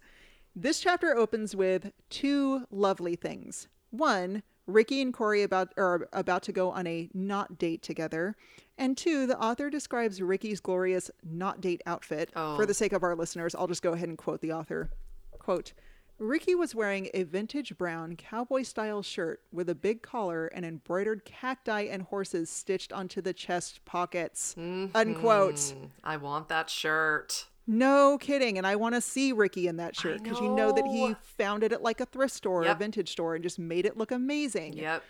This 0.57 0.81
chapter 0.81 1.17
opens 1.17 1.55
with 1.55 1.93
two 2.11 2.65
lovely 2.71 3.15
things. 3.15 3.69
One, 3.91 4.43
Rickie 4.67 5.01
and 5.01 5.15
Corey 5.15 5.43
about 5.43 5.73
are 5.77 6.09
about 6.13 6.43
to 6.45 6.53
go 6.53 6.71
on 6.71 6.87
a 6.87 7.09
not 7.15 7.59
date 7.59 7.83
together, 7.83 8.37
and 8.77 8.97
two, 8.97 9.27
the 9.27 9.39
author 9.39 9.71
describes 9.71 10.21
Rickie's 10.21 10.61
glorious 10.61 11.11
not 11.25 11.61
date 11.61 11.81
outfit. 11.87 12.31
Oh. 12.37 12.57
For 12.57 12.67
the 12.67 12.75
sake 12.75 12.93
of 12.93 13.03
our 13.03 13.15
listeners, 13.15 13.55
I'll 13.55 13.67
just 13.67 13.83
go 13.83 13.93
ahead 13.93 14.09
and 14.09 14.19
quote 14.19 14.41
the 14.41 14.53
author. 14.53 14.91
Quote. 15.39 15.73
Rickie 16.19 16.57
was 16.57 16.75
wearing 16.75 17.09
a 17.15 17.23
vintage 17.23 17.79
brown 17.79 18.17
cowboy 18.17 18.63
style 18.63 19.03
shirt 19.03 19.41
with 19.53 19.69
a 19.69 19.75
big 19.75 20.03
collar 20.03 20.47
and 20.49 20.65
embroidered 20.65 21.25
cacti 21.25 21.83
and 21.83 22.03
horses 22.03 22.51
stitched 22.51 22.93
onto 22.93 23.21
the 23.21 23.33
chest 23.33 23.85
pockets. 23.85 24.57
Unquote. 24.95 25.55
Mm, 25.55 25.91
I 26.03 26.17
want 26.17 26.49
that 26.49 26.69
shirt. 26.69 27.47
No 27.69 28.19
kidding. 28.19 28.59
And 28.59 28.67
I 28.67 28.75
want 28.77 28.95
to 28.95 29.01
see 29.01 29.33
Rickie 29.33 29.69
in 29.69 29.77
that 29.77 29.95
shirt 29.95 30.23
because 30.23 30.41
you 30.41 30.49
know 30.49 30.73
that 30.73 30.87
he 30.87 31.15
found 31.23 31.63
it 31.63 31.73
at 31.73 31.83
like 31.83 32.01
a 32.01 32.07
thrift 32.07 32.35
store 32.35 32.65
or 32.65 32.67
a 32.67 32.75
vintage 32.75 33.11
store 33.11 33.35
and 33.35 33.43
just 33.43 33.59
made 33.59 33.87
it 33.87 33.97
look 33.97 34.11
amazing. 34.11 34.73
Yep. 34.73 35.05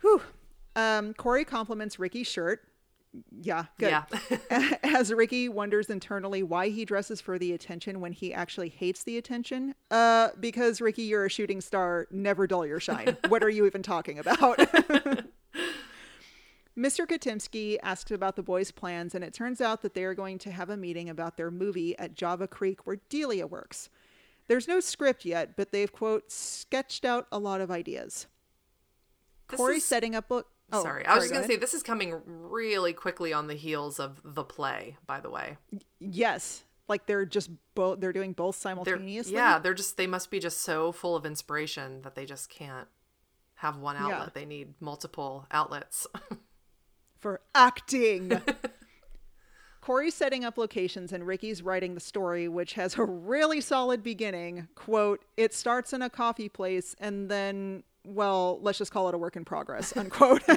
Whew. 0.00 0.22
Um, 0.76 1.12
Corey 1.14 1.44
compliments 1.44 1.98
Rickie's 1.98 2.26
shirt. 2.26 2.62
Yeah, 3.40 3.66
good. 3.78 3.90
Yeah. 3.90 4.04
As 4.82 5.12
Rickie 5.12 5.48
wonders 5.48 5.90
internally 5.90 6.42
why 6.42 6.68
he 6.68 6.84
dresses 6.84 7.20
for 7.20 7.38
the 7.38 7.52
attention 7.52 8.00
when 8.00 8.12
he 8.12 8.32
actually 8.32 8.68
hates 8.68 9.04
the 9.04 9.18
attention. 9.18 9.74
Uh, 9.90 10.28
because 10.40 10.80
Rickie, 10.80 11.02
you're 11.02 11.26
a 11.26 11.30
shooting 11.30 11.60
star. 11.60 12.06
Never 12.10 12.46
dull 12.46 12.66
your 12.66 12.80
shine. 12.80 13.16
what 13.28 13.42
are 13.42 13.50
you 13.50 13.66
even 13.66 13.82
talking 13.82 14.18
about? 14.18 14.58
Mr. 16.78 17.06
Katimski 17.06 17.78
asks 17.82 18.10
about 18.10 18.36
the 18.36 18.42
boys' 18.42 18.70
plans, 18.70 19.14
and 19.14 19.24
it 19.24 19.32
turns 19.32 19.62
out 19.62 19.80
that 19.80 19.94
they 19.94 20.04
are 20.04 20.14
going 20.14 20.36
to 20.38 20.50
have 20.50 20.68
a 20.68 20.76
meeting 20.76 21.08
about 21.08 21.38
their 21.38 21.50
movie 21.50 21.98
at 21.98 22.14
Java 22.14 22.46
Creek 22.46 22.86
where 22.86 22.98
Delia 23.08 23.46
works. 23.46 23.88
There's 24.46 24.68
no 24.68 24.80
script 24.80 25.24
yet, 25.24 25.56
but 25.56 25.72
they've, 25.72 25.90
quote, 25.90 26.30
sketched 26.30 27.04
out 27.04 27.26
a 27.32 27.38
lot 27.38 27.60
of 27.62 27.70
ideas. 27.70 28.26
This 29.48 29.58
Corey's 29.58 29.78
is- 29.78 29.84
setting 29.84 30.14
up. 30.14 30.30
Look, 30.30 30.48
oh, 30.72 30.82
sorry, 30.82 31.04
I 31.06 31.14
was 31.14 31.24
just 31.24 31.34
gonna 31.34 31.46
say 31.46 31.56
this 31.56 31.74
is 31.74 31.82
coming 31.82 32.20
really 32.26 32.92
quickly 32.92 33.32
on 33.32 33.46
the 33.46 33.54
heels 33.54 33.98
of 34.00 34.20
the 34.24 34.44
play. 34.44 34.96
By 35.06 35.20
the 35.20 35.30
way, 35.30 35.56
yes, 35.98 36.64
like 36.88 37.06
they're 37.06 37.26
just 37.26 37.50
both. 37.74 38.00
They're 38.00 38.12
doing 38.12 38.32
both 38.32 38.56
they're 38.56 38.70
simultaneously. 38.70 39.34
yeah, 39.34 39.58
they're 39.58 39.74
just 39.74 39.96
they 39.96 40.06
must 40.06 40.30
be 40.30 40.38
just 40.38 40.60
so 40.62 40.92
full 40.92 41.16
of 41.16 41.26
inspiration 41.26 42.02
that 42.02 42.14
they 42.14 42.24
just 42.24 42.48
can't 42.48 42.88
have 43.56 43.78
one 43.78 43.96
outlet. 43.96 44.18
Yeah. 44.18 44.28
They 44.34 44.44
need 44.44 44.74
multiple 44.80 45.46
outlets. 45.50 46.06
for 47.18 47.40
acting. 47.54 48.40
Corey's 49.80 50.14
setting 50.14 50.44
up 50.44 50.58
locations 50.58 51.12
and 51.12 51.26
Rickie's 51.26 51.62
writing 51.62 51.94
the 51.94 52.00
story, 52.00 52.48
which 52.48 52.72
has 52.74 52.98
a 52.98 53.04
really 53.04 53.60
solid 53.60 54.02
beginning. 54.02 54.68
Quote, 54.74 55.24
it 55.36 55.54
starts 55.54 55.92
in 55.92 56.02
a 56.02 56.10
coffee 56.10 56.48
place 56.48 56.96
and 56.98 57.28
then, 57.28 57.84
well, 58.06 58.58
let's 58.62 58.78
just 58.78 58.92
call 58.92 59.08
it 59.08 59.14
a 59.14 59.18
work 59.18 59.36
in 59.36 59.44
progress, 59.44 59.96
unquote. 59.96 60.42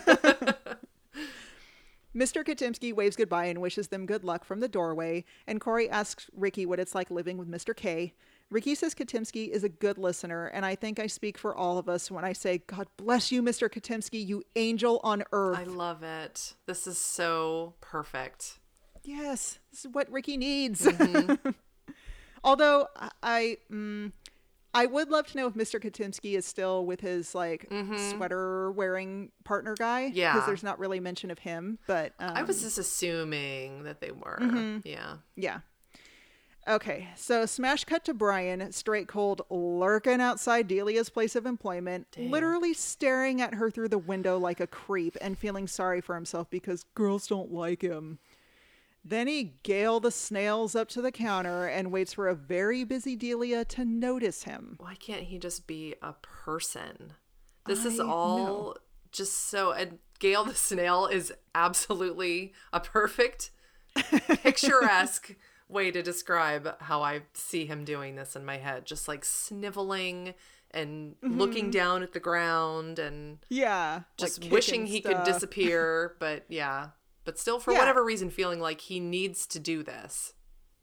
Mr. 2.15 2.44
Katimski 2.44 2.94
waves 2.94 3.15
goodbye 3.15 3.46
and 3.46 3.62
wishes 3.62 3.89
them 3.89 4.06
good 4.06 4.24
luck 4.24 4.44
from 4.44 4.60
the 4.60 4.68
doorway, 4.68 5.24
and 5.46 5.62
Corey 5.62 5.89
asks 5.89 6.29
Rickie 6.36 6.65
what 6.65 6.79
it's 6.79 6.96
like 6.96 7.12
living 7.12 7.38
with 7.38 7.50
Mr. 7.50 7.75
K. 7.75 8.13
Rickie 8.50 8.74
says 8.74 8.96
Katimski 8.96 9.48
is 9.48 9.63
a 9.63 9.70
good 9.70 10.00
listener, 10.00 10.48
and 10.48 10.65
I 10.65 10.74
think 10.74 11.00
I 11.00 11.06
speak 11.06 11.38
for 11.38 11.56
all 11.56 11.77
of 11.77 11.88
us 11.88 12.10
when 12.10 12.25
I 12.25 12.34
say, 12.34 12.63
God 12.65 12.88
bless 12.98 13.32
you, 13.32 13.44
Mr. 13.44 13.70
Katimski, 13.70 14.25
you 14.25 14.44
angel 14.56 15.00
on 15.03 15.24
earth. 15.32 15.60
I 15.60 15.65
love 15.65 16.01
it. 16.01 16.56
This 16.65 16.88
is 16.88 16.98
so 16.98 17.75
perfect. 17.79 18.58
Yes, 19.03 19.60
this 19.72 19.86
is 19.86 19.91
what 19.91 20.12
Rickie 20.12 20.38
needs. 20.38 20.82
Mm-hmm. 20.86 21.51
Although 22.44 22.88
I, 22.96 23.10
I, 23.22 23.58
mm, 23.72 24.12
I 24.73 24.85
would 24.85 25.09
love 25.09 25.25
to 25.27 25.38
know 25.38 25.47
if 25.47 25.55
Mr. 25.55 25.81
Katimski 25.81 26.38
is 26.38 26.45
still 26.45 26.85
with 26.85 27.01
his 27.01 27.33
like 27.33 27.65
sweater 28.11 28.71
wearing 28.71 29.31
partner 29.43 29.75
guy. 29.77 30.07
Mm-hmm. 30.09 30.17
Yeah. 30.17 30.33
because 30.33 30.47
there's 30.47 30.63
not 30.63 30.77
really 30.79 30.99
mention 30.99 31.31
of 31.31 31.39
him. 31.39 31.79
But 31.88 32.13
um, 32.19 32.33
I 32.35 32.43
was 32.43 32.61
just 32.61 32.77
assuming 32.77 33.83
that 33.83 33.99
they 34.01 34.11
were. 34.11 34.38
Mm-hmm. 34.41 34.88
Yeah. 34.88 35.15
yeah. 35.35 35.59
Okay, 36.67 37.07
so 37.15 37.47
smash 37.47 37.83
cut 37.85 38.05
to 38.05 38.13
Brian, 38.13 38.71
straight 38.73 39.07
cold, 39.07 39.41
lurking 39.49 40.21
outside 40.21 40.67
Delia's 40.67 41.09
place 41.09 41.35
of 41.35 41.47
employment, 41.47 42.05
literally 42.15 42.75
staring 42.75 43.41
at 43.41 43.55
her 43.55 43.71
through 43.71 43.88
the 43.88 43.97
window 43.97 44.38
like 44.38 44.59
a 44.59 44.67
creep 44.67 45.17
and 45.19 45.35
feeling 45.35 45.67
sorry 45.67 45.99
for 45.99 46.13
himself 46.13 46.47
because 46.51 46.83
girls 46.93 47.25
don't 47.25 47.51
like 47.51 47.81
him. 47.81 48.19
Then 49.03 49.27
he 49.27 49.56
Gale 49.63 50.00
the 50.00 50.12
snails 50.12 50.75
up 50.75 50.89
to 50.89 51.01
the 51.01 51.12
counter 51.12 51.65
and 51.65 51.91
waits 51.91 52.13
for 52.13 52.27
a 52.27 52.36
very 52.36 52.84
busy 52.84 53.15
Delia 53.15 53.65
to 53.65 53.86
notice 53.86 54.44
him. 54.44 54.75
Why 54.79 54.96
can't 54.96 55.24
he 55.24 55.38
just 55.39 55.68
be 55.68 55.96
a 56.01 56.13
person? 56.22 57.13
This 57.65 57.86
is 57.86 58.00
all 58.00 58.38
know. 58.38 58.74
just 59.12 59.34
so. 59.50 59.72
And 59.72 60.00
Gail 60.20 60.44
the 60.44 60.53
snail 60.56 61.06
is 61.08 61.32
absolutely 61.56 62.53
a 62.74 62.79
perfect 62.79 63.51
picturesque 64.44 65.36
way 65.68 65.91
to 65.91 66.01
describe 66.01 66.75
how 66.82 67.01
I 67.01 67.22
see 67.34 67.65
him 67.65 67.86
doing 67.86 68.15
this 68.15 68.36
in 68.36 68.44
my 68.46 68.58
head. 68.58 68.86
Just 68.86 69.08
like 69.08 69.24
sniveling 69.25 70.34
and 70.72 71.15
Mm-hmm. 71.24 71.38
looking 71.39 71.72
down 71.72 72.03
at 72.03 72.13
the 72.13 72.20
ground 72.20 73.00
and 73.00 73.39
Yeah, 73.50 74.01
just 74.18 74.44
like 74.44 74.51
wishing 74.51 74.86
he 74.86 75.01
could 75.01 75.24
disappear. 75.25 76.15
But 76.20 76.46
yeah, 76.48 76.89
but 77.29 77.38
still, 77.38 77.59
for 77.59 77.71
Yeah. 77.71 77.77
whatever 77.77 78.03
reason, 78.03 78.31
feeling 78.31 78.59
like 78.59 78.81
he 78.81 79.00
needs 79.00 79.45
to 79.45 79.59
do 79.59 79.83
this. 79.83 80.33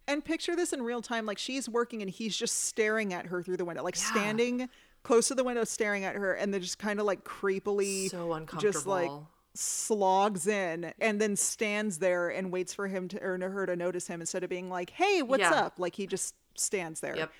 And 0.06 0.24
picture 0.24 0.54
this 0.54 0.72
in 0.72 0.82
real 0.82 1.02
time, 1.02 1.26
like 1.26 1.38
she's 1.38 1.68
working 1.68 2.02
and 2.02 2.08
he's 2.08 2.36
just 2.36 2.54
staring 2.66 3.12
at 3.12 3.26
her 3.26 3.42
through 3.42 3.56
the 3.56 3.64
window, 3.64 3.82
like 3.82 3.96
Yeah. 3.96 4.10
standing 4.12 4.68
close 5.02 5.26
to 5.26 5.34
the 5.34 5.42
window, 5.42 5.64
staring 5.64 6.04
at 6.04 6.14
her, 6.14 6.34
and 6.34 6.54
then 6.54 6.60
just 6.62 6.78
kind 6.78 7.00
of 7.00 7.06
like 7.06 7.24
creepily, 7.24 8.08
So 8.10 8.32
uncomfortable. 8.32 8.72
just 8.72 8.86
like 8.86 9.10
slogs 9.54 10.46
in, 10.46 10.92
and 11.00 11.20
then 11.20 11.34
stands 11.34 11.98
there 11.98 12.28
and 12.28 12.52
waits 12.52 12.72
for 12.72 12.86
him 12.86 13.08
to 13.08 13.20
or 13.20 13.36
her 13.38 13.66
to 13.66 13.74
notice 13.74 14.06
him 14.06 14.20
instead 14.20 14.44
of 14.44 14.50
being 14.50 14.70
like, 14.70 14.90
"Hey, 14.90 15.22
what's 15.22 15.40
Yeah. 15.40 15.52
up?" 15.54 15.80
Like 15.80 15.96
he 15.96 16.06
just 16.06 16.36
stands 16.54 17.00
there. 17.00 17.16
Yep. 17.16 17.32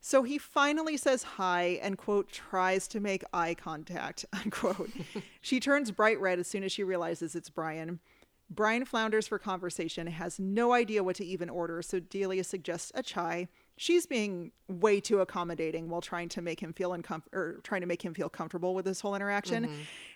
So 0.00 0.22
he 0.24 0.38
finally 0.38 0.96
says 0.96 1.22
hi 1.24 1.78
and, 1.82 1.98
quote, 1.98 2.30
tries 2.30 2.86
to 2.88 3.00
make 3.00 3.22
eye 3.32 3.54
contact, 3.54 4.24
unquote. 4.32 4.90
she 5.40 5.58
turns 5.60 5.90
bright 5.92 6.20
red 6.20 6.38
as 6.40 6.46
soon 6.48 6.62
as 6.64 6.70
she 6.72 6.82
realizes 6.84 7.34
it's 7.36 7.50
Brian. 7.50 8.00
Brian 8.48 8.84
flounders 8.84 9.26
for 9.26 9.38
conversation, 9.38 10.06
has 10.06 10.38
no 10.38 10.72
idea 10.72 11.02
what 11.02 11.16
to 11.16 11.24
even 11.24 11.50
order, 11.50 11.82
so 11.82 11.98
Delia 11.98 12.44
suggests 12.44 12.92
a 12.94 13.02
chai. 13.02 13.48
She's 13.76 14.06
being 14.06 14.52
way 14.68 15.00
too 15.00 15.20
accommodating 15.20 15.88
while 15.88 16.00
trying 16.00 16.28
to 16.30 16.40
make 16.40 16.60
him 16.60 16.72
feel 16.72 16.92
uncomfortable 16.92 17.38
or 17.38 17.60
trying 17.64 17.80
to 17.80 17.86
make 17.86 18.02
him 18.02 18.14
feel 18.14 18.28
comfortable 18.28 18.74
with 18.74 18.84
this 18.84 19.00
whole 19.00 19.14
interaction. 19.14 19.68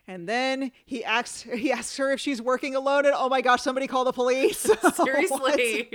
And 0.07 0.29
then 0.29 0.71
he 0.87 1.05
asks 1.05 1.43
he 1.43 1.73
asks 1.73 1.97
her 1.97 2.13
if 2.13 2.21
she's 2.21 2.41
working 2.41 2.75
alone, 2.77 3.05
and 3.05 3.15
oh 3.17 3.29
my 3.29 3.41
gosh, 3.41 3.63
somebody 3.63 3.87
call 3.87 4.05
the 4.05 4.13
police! 4.13 4.59
Seriously. 4.95 5.91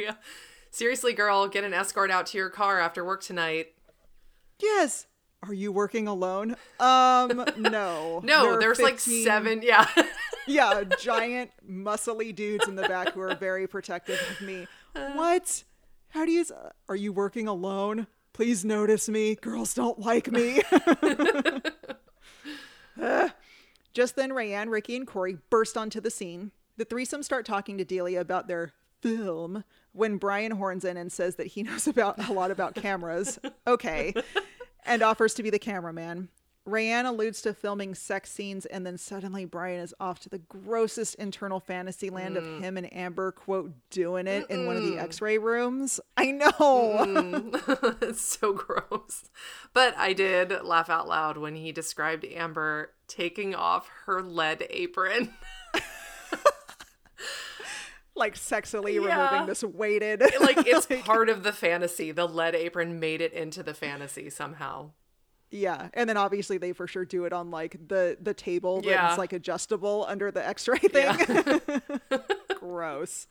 Seriously, 0.72 1.14
girl, 1.14 1.48
get 1.48 1.64
an 1.64 1.74
escort 1.74 2.12
out 2.12 2.26
to 2.28 2.38
your 2.38 2.50
car 2.50 2.80
after 2.80 3.06
work 3.06 3.24
tonight. 3.24 3.74
Yes. 4.60 5.08
Are 5.44 5.54
you 5.54 5.72
working 5.72 6.08
alone? 6.08 6.56
Um, 6.80 7.46
no. 7.58 8.20
No, 8.24 8.44
There 8.52 8.60
there's 8.60 8.80
like 8.80 9.00
seven. 9.00 9.62
Yeah. 9.62 9.88
Yeah, 10.48 10.84
giant, 11.00 11.52
muscly 11.68 12.34
dudes 12.34 12.68
in 12.68 12.76
the 12.76 12.88
back 12.88 13.14
who 13.14 13.22
are 13.22 13.36
very 13.36 13.68
protective 13.68 14.20
of 14.32 14.46
me. 14.46 14.68
What? 15.14 15.64
How 16.10 16.26
do 16.26 16.32
you? 16.32 16.46
Are 16.88 16.96
you 16.96 17.12
working 17.12 17.48
alone? 17.48 18.08
Please 18.34 18.66
notice 18.66 19.10
me. 19.10 19.36
Girls 19.36 19.74
don't 19.74 20.00
like 20.00 20.32
me. 20.32 20.62
Uh, 23.02 23.30
just 23.94 24.16
then, 24.16 24.32
Rayanne, 24.32 24.70
Rickie, 24.70 24.96
and 24.96 25.08
Corey 25.08 25.38
burst 25.50 25.78
onto 25.78 26.00
the 26.00 26.12
scene. 26.12 26.52
The 26.78 26.86
threesome 26.86 27.24
start 27.24 27.46
talking 27.46 27.78
to 27.78 27.86
Delia 27.86 28.20
about 28.22 28.48
their 28.48 28.74
film 29.02 29.64
when 29.92 30.18
Brian 30.18 30.52
horns 30.52 30.84
in 30.84 30.98
and 30.98 31.12
says 31.12 31.36
that 31.36 31.48
he 31.48 31.64
knows 31.64 31.88
about 31.88 32.28
a 32.28 32.34
lot 32.34 32.52
about 32.52 32.76
cameras. 32.76 33.40
Okay. 33.68 34.14
And 34.86 35.02
offers 35.02 35.34
to 35.36 35.44
be 35.44 35.50
the 35.50 35.60
cameraman. 35.60 36.30
Rayanne 36.68 37.06
alludes 37.06 37.42
to 37.44 37.54
filming 37.54 37.94
sex 37.94 38.32
scenes, 38.32 38.66
and 38.66 38.86
then 38.86 38.98
suddenly 38.98 39.46
Brian 39.46 39.82
is 39.82 39.94
off 40.00 40.20
to 40.22 40.30
the 40.30 40.40
grossest 40.40 41.14
internal 41.16 41.60
fantasy 41.60 42.10
land 42.10 42.38
of 42.38 42.44
mm. 42.44 42.60
him 42.60 42.78
and 42.78 42.92
Amber, 42.92 43.32
quote, 43.32 43.72
doing 43.92 44.26
it 44.26 44.50
in 44.50 44.66
one 44.66 44.76
of 44.76 44.84
the 44.84 44.98
x 44.98 45.22
ray 45.22 45.38
rooms. 45.38 46.00
I 46.18 46.32
know. 46.32 46.50
Mm. 46.50 48.02
it's 48.02 48.22
so 48.22 48.54
gross. 48.54 49.26
But 49.74 49.96
I 49.96 50.14
did 50.14 50.64
laugh 50.64 50.90
out 50.90 51.08
loud 51.08 51.38
when 51.38 51.56
he 51.56 51.72
described 51.72 52.26
Amber 52.26 52.92
taking 53.08 53.54
off 53.54 53.88
her 54.06 54.24
lead 54.24 54.66
apron. 54.72 55.34
like 58.16 58.34
sexily 58.36 58.96
Yeah. 58.96 59.30
removing 59.30 59.48
this 59.48 59.64
weighted. 59.64 60.22
like 60.42 60.66
it's 60.66 60.88
part 61.06 61.30
of 61.30 61.44
the 61.44 61.54
fantasy. 61.54 62.12
The 62.12 62.28
lead 62.28 62.56
apron 62.56 63.00
made 63.00 63.22
it 63.22 63.34
into 63.34 63.62
the 63.62 63.76
fantasy 63.76 64.32
somehow. 64.32 64.92
Yeah, 65.52 65.90
and 65.94 66.10
then 66.10 66.18
obviously 66.18 66.58
they 66.58 66.74
for 66.74 66.88
sure 66.88 67.06
do 67.06 67.26
it 67.26 67.32
on 67.34 67.50
like 67.52 67.78
the 67.88 68.18
the 68.22 68.34
table 68.34 68.78
that's 68.78 68.88
Yeah. 68.88 69.16
like 69.16 69.32
adjustable 69.34 70.06
under 70.08 70.32
the 70.32 70.46
X-ray 70.46 70.80
thing. 70.80 71.62
Gross. 72.60 73.28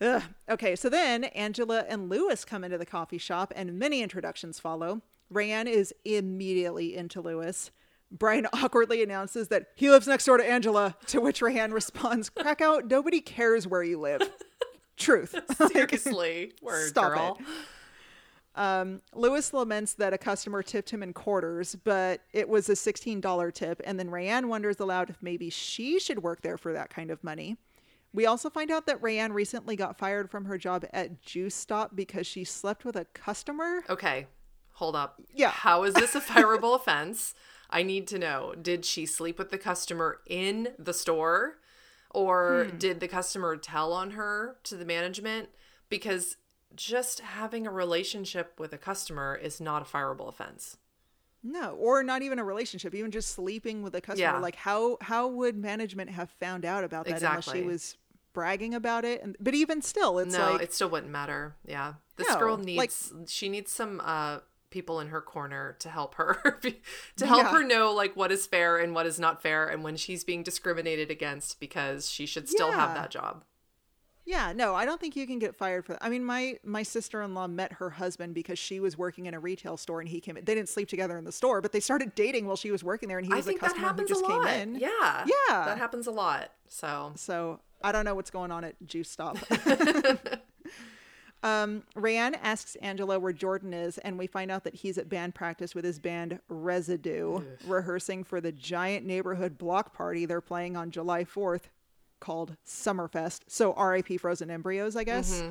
Ugh. 0.00 0.22
Okay, 0.50 0.76
so 0.76 0.88
then 0.90 1.24
Angela 1.24 1.84
and 1.88 2.10
Lewis 2.10 2.44
come 2.44 2.64
into 2.64 2.76
the 2.76 2.84
coffee 2.86 3.18
shop, 3.18 3.52
and 3.56 3.78
many 3.78 4.02
introductions 4.02 4.58
follow. 4.60 5.00
Rayanne 5.32 5.68
is 5.68 5.94
immediately 6.04 6.94
into 6.94 7.20
Lewis. 7.20 7.70
Brian 8.10 8.46
awkwardly 8.52 9.02
announces 9.02 9.48
that 9.48 9.68
he 9.74 9.90
lives 9.90 10.06
next 10.06 10.26
door 10.26 10.36
to 10.36 10.44
Angela, 10.44 10.96
to 11.06 11.20
which 11.20 11.40
Rayanne 11.40 11.72
responds, 11.72 12.28
"Krakow! 12.30 12.80
nobody 12.80 13.20
cares 13.20 13.66
where 13.66 13.82
you 13.82 13.98
live. 13.98 14.20
Truth. 14.96 15.34
Seriously. 15.72 16.52
Word, 16.62 16.88
Stop 16.88 17.12
girl. 17.14 17.36
it. 17.40 17.46
Lewis 19.14 19.52
laments 19.52 19.94
that 19.94 20.12
a 20.12 20.18
customer 20.18 20.62
tipped 20.62 20.90
him 20.90 21.02
in 21.02 21.12
quarters, 21.12 21.76
but 21.84 22.22
it 22.32 22.48
was 22.48 22.68
a 22.68 22.72
$16 22.72 23.52
tip. 23.54 23.80
And 23.84 23.98
then 23.98 24.08
Rayanne 24.08 24.46
wonders 24.46 24.80
aloud 24.80 25.10
if 25.10 25.22
maybe 25.22 25.50
she 25.50 25.98
should 25.98 26.22
work 26.22 26.42
there 26.42 26.56
for 26.56 26.72
that 26.72 26.90
kind 26.90 27.10
of 27.10 27.22
money. 27.22 27.56
We 28.12 28.24
also 28.24 28.48
find 28.48 28.70
out 28.70 28.86
that 28.86 29.02
Rayanne 29.02 29.34
recently 29.34 29.76
got 29.76 29.98
fired 29.98 30.30
from 30.30 30.46
her 30.46 30.56
job 30.56 30.86
at 30.92 31.20
Juice 31.20 31.54
Stop 31.54 31.94
because 31.94 32.26
she 32.26 32.44
slept 32.44 32.84
with 32.84 32.96
a 32.96 33.04
customer. 33.06 33.84
Okay, 33.90 34.26
hold 34.72 34.96
up. 34.96 35.20
Yeah. 35.34 35.50
How 35.50 35.82
is 35.84 35.92
this 35.94 36.14
a 36.14 36.20
fireable 36.22 36.74
offense? 36.74 37.34
I 37.68 37.82
need 37.82 38.06
to 38.08 38.18
know. 38.18 38.54
Did 38.60 38.84
she 38.86 39.04
sleep 39.04 39.38
with 39.38 39.50
the 39.50 39.58
customer 39.58 40.20
in 40.26 40.68
the 40.78 40.94
store? 40.94 41.58
Or 42.12 42.68
Hmm. 42.70 42.78
did 42.78 43.00
the 43.00 43.08
customer 43.08 43.56
tell 43.56 43.92
on 43.92 44.12
her 44.12 44.56
to 44.64 44.76
the 44.76 44.86
management? 44.86 45.50
Because 45.90 46.36
just 46.74 47.20
having 47.20 47.66
a 47.66 47.70
relationship 47.70 48.58
with 48.58 48.72
a 48.72 48.78
customer 48.78 49.34
is 49.34 49.60
not 49.60 49.82
a 49.82 49.84
fireable 49.84 50.28
offense. 50.28 50.76
No, 51.42 51.70
or 51.76 52.02
not 52.02 52.22
even 52.22 52.38
a 52.38 52.44
relationship, 52.44 52.94
even 52.94 53.10
just 53.12 53.30
sleeping 53.30 53.82
with 53.82 53.94
a 53.94 54.00
customer. 54.00 54.32
Yeah. 54.32 54.38
Like 54.38 54.56
how 54.56 54.98
how 55.00 55.28
would 55.28 55.56
management 55.56 56.10
have 56.10 56.30
found 56.40 56.64
out 56.64 56.82
about 56.82 57.06
that 57.06 57.22
unless 57.22 57.50
she 57.50 57.62
was 57.62 57.96
bragging 58.32 58.74
about 58.74 59.04
it? 59.04 59.22
And 59.22 59.36
but 59.38 59.54
even 59.54 59.80
still, 59.80 60.18
it's 60.18 60.36
no, 60.36 60.52
like 60.52 60.62
it 60.62 60.74
still 60.74 60.88
wouldn't 60.88 61.12
matter. 61.12 61.54
Yeah. 61.64 61.94
This 62.16 62.28
No, 62.28 62.38
girl 62.38 62.56
like- 62.56 62.64
needs 62.66 63.12
she 63.28 63.48
needs 63.48 63.70
some 63.70 64.00
uh 64.04 64.38
people 64.70 64.98
in 64.98 65.08
her 65.08 65.20
corner 65.20 65.76
to 65.78 65.88
help 65.88 66.16
her 66.16 66.58
to 67.16 67.26
help 67.26 67.44
Yeah. 67.44 67.50
her 67.52 67.62
know 67.62 67.92
like 67.92 68.16
what 68.16 68.32
is 68.32 68.46
fair 68.46 68.78
and 68.78 68.94
what 68.94 69.06
is 69.06 69.20
not 69.20 69.40
fair 69.40 69.68
and 69.68 69.84
when 69.84 69.96
she's 69.96 70.24
being 70.24 70.42
discriminated 70.42 71.10
against 71.10 71.60
because 71.60 72.10
she 72.10 72.26
should 72.26 72.48
still 72.48 72.72
have 72.72 72.94
that 72.94 73.10
job. 73.10 73.44
Yeah, 74.26 74.52
no, 74.52 74.74
I 74.74 74.84
don't 74.84 75.00
think 75.00 75.14
you 75.14 75.24
can 75.24 75.38
get 75.38 75.54
fired 75.54 75.86
for 75.86 75.92
that. 75.92 76.04
I 76.04 76.08
mean, 76.08 76.24
my 76.24 76.58
my 76.64 76.82
sister 76.82 77.22
in 77.22 77.32
law 77.32 77.46
met 77.46 77.74
her 77.74 77.90
husband 77.90 78.34
because 78.34 78.58
she 78.58 78.80
was 78.80 78.98
working 78.98 79.26
in 79.26 79.34
a 79.34 79.40
retail 79.40 79.76
store 79.76 80.00
and 80.00 80.08
he 80.08 80.20
came 80.20 80.36
in. 80.36 80.44
They 80.44 80.54
didn't 80.54 80.68
sleep 80.68 80.88
together 80.88 81.16
in 81.16 81.24
the 81.24 81.32
store, 81.32 81.60
but 81.60 81.70
they 81.70 81.78
started 81.78 82.14
dating 82.16 82.46
while 82.46 82.56
she 82.56 82.72
was 82.72 82.82
working 82.82 83.08
there, 83.08 83.18
and 83.18 83.26
he 83.26 83.32
I 83.32 83.36
was 83.36 83.46
a 83.46 83.54
customer 83.54 83.92
who 83.92 84.04
just 84.04 84.26
came 84.26 84.44
in. 84.46 84.74
Yeah. 84.74 85.24
Yeah. 85.26 85.64
That 85.64 85.78
happens 85.78 86.08
a 86.08 86.10
lot. 86.10 86.50
So 86.68 87.12
So 87.14 87.60
I 87.82 87.92
don't 87.92 88.04
know 88.04 88.16
what's 88.16 88.30
going 88.30 88.50
on 88.50 88.64
at 88.64 88.74
Juice 88.84 89.08
Stop. 89.08 89.38
um, 91.44 91.84
Rayanne 91.94 92.36
asks 92.42 92.74
Angela 92.76 93.20
where 93.20 93.32
Jordan 93.32 93.72
is, 93.72 93.98
and 93.98 94.18
we 94.18 94.26
find 94.26 94.50
out 94.50 94.64
that 94.64 94.74
he's 94.74 94.98
at 94.98 95.08
band 95.08 95.36
practice 95.36 95.72
with 95.72 95.84
his 95.84 96.00
band 96.00 96.40
Residue, 96.48 97.42
rehearsing 97.64 98.24
for 98.24 98.40
the 98.40 98.50
giant 98.50 99.06
neighborhood 99.06 99.56
block 99.56 99.94
party 99.94 100.26
they're 100.26 100.40
playing 100.40 100.76
on 100.76 100.90
July 100.90 101.22
4th 101.22 101.68
called 102.20 102.56
Summerfest. 102.66 103.40
So 103.48 103.72
RIP 103.74 104.20
Frozen 104.20 104.50
Embryos, 104.50 104.96
I 104.96 105.04
guess. 105.04 105.42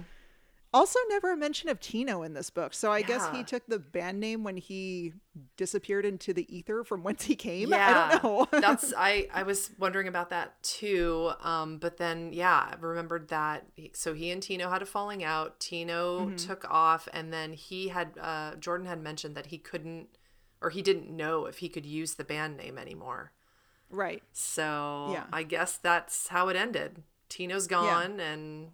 Also, 0.74 1.00
never 1.08 1.32
a 1.32 1.38
mention 1.38 1.70
of 1.70 1.80
Tino 1.80 2.22
in 2.24 2.34
this 2.34 2.50
book. 2.50 2.74
So 2.74 2.92
I 2.92 3.02
guess 3.02 3.26
he 3.34 3.46
took 3.46 3.66
the 3.66 3.80
band 3.80 4.20
name 4.20 4.44
when 4.44 4.58
he 4.58 5.14
disappeared 5.56 6.06
into 6.06 6.34
the 6.34 6.54
ether 6.54 6.84
from 6.84 7.02
whence 7.02 7.24
he 7.24 7.36
came. 7.38 7.70
yeah, 7.70 8.10
I 8.12 8.18
don't 8.18 8.52
know. 8.52 8.60
that's 8.60 8.94
I 8.98 9.30
I 9.34 9.44
was 9.44 9.72
wondering 9.80 10.10
about 10.10 10.32
that 10.32 10.62
too. 10.64 11.32
Um, 11.42 11.78
but 11.78 11.96
then 11.96 12.34
yeah, 12.34 12.72
I 12.74 12.76
remembered 12.78 13.30
that. 13.30 13.66
he- 13.78 13.92
So 13.94 14.14
he 14.14 14.32
and 14.32 14.44
Tino 14.44 14.70
had 14.70 14.82
a 14.82 14.86
falling 14.86 15.24
out. 15.24 15.62
Tino 15.62 16.26
Mm-hmm. 16.26 16.36
took 16.36 16.66
off, 16.70 17.08
and 17.14 17.32
then 17.32 17.54
he 17.54 17.88
had 17.88 18.18
uh, 18.20 18.56
Jordan 18.56 18.86
had 18.88 19.02
mentioned 19.02 19.36
that 19.36 19.46
he 19.46 19.58
couldn't 19.58 20.10
or 20.62 20.72
he 20.72 20.82
didn't 20.82 21.10
know 21.10 21.46
if 21.46 21.60
he 21.60 21.70
could 21.70 21.86
use 21.86 22.16
the 22.16 22.26
band 22.26 22.58
name 22.58 22.78
anymore. 22.78 23.32
Right. 23.90 24.24
So 24.34 25.10
Yeah. 25.12 25.26
I 25.32 25.44
guess 25.44 25.78
that's 25.78 26.28
how 26.30 26.50
it 26.50 26.56
ended. 26.56 27.04
Tino's 27.30 27.68
gone, 27.68 28.20
and 28.20 28.72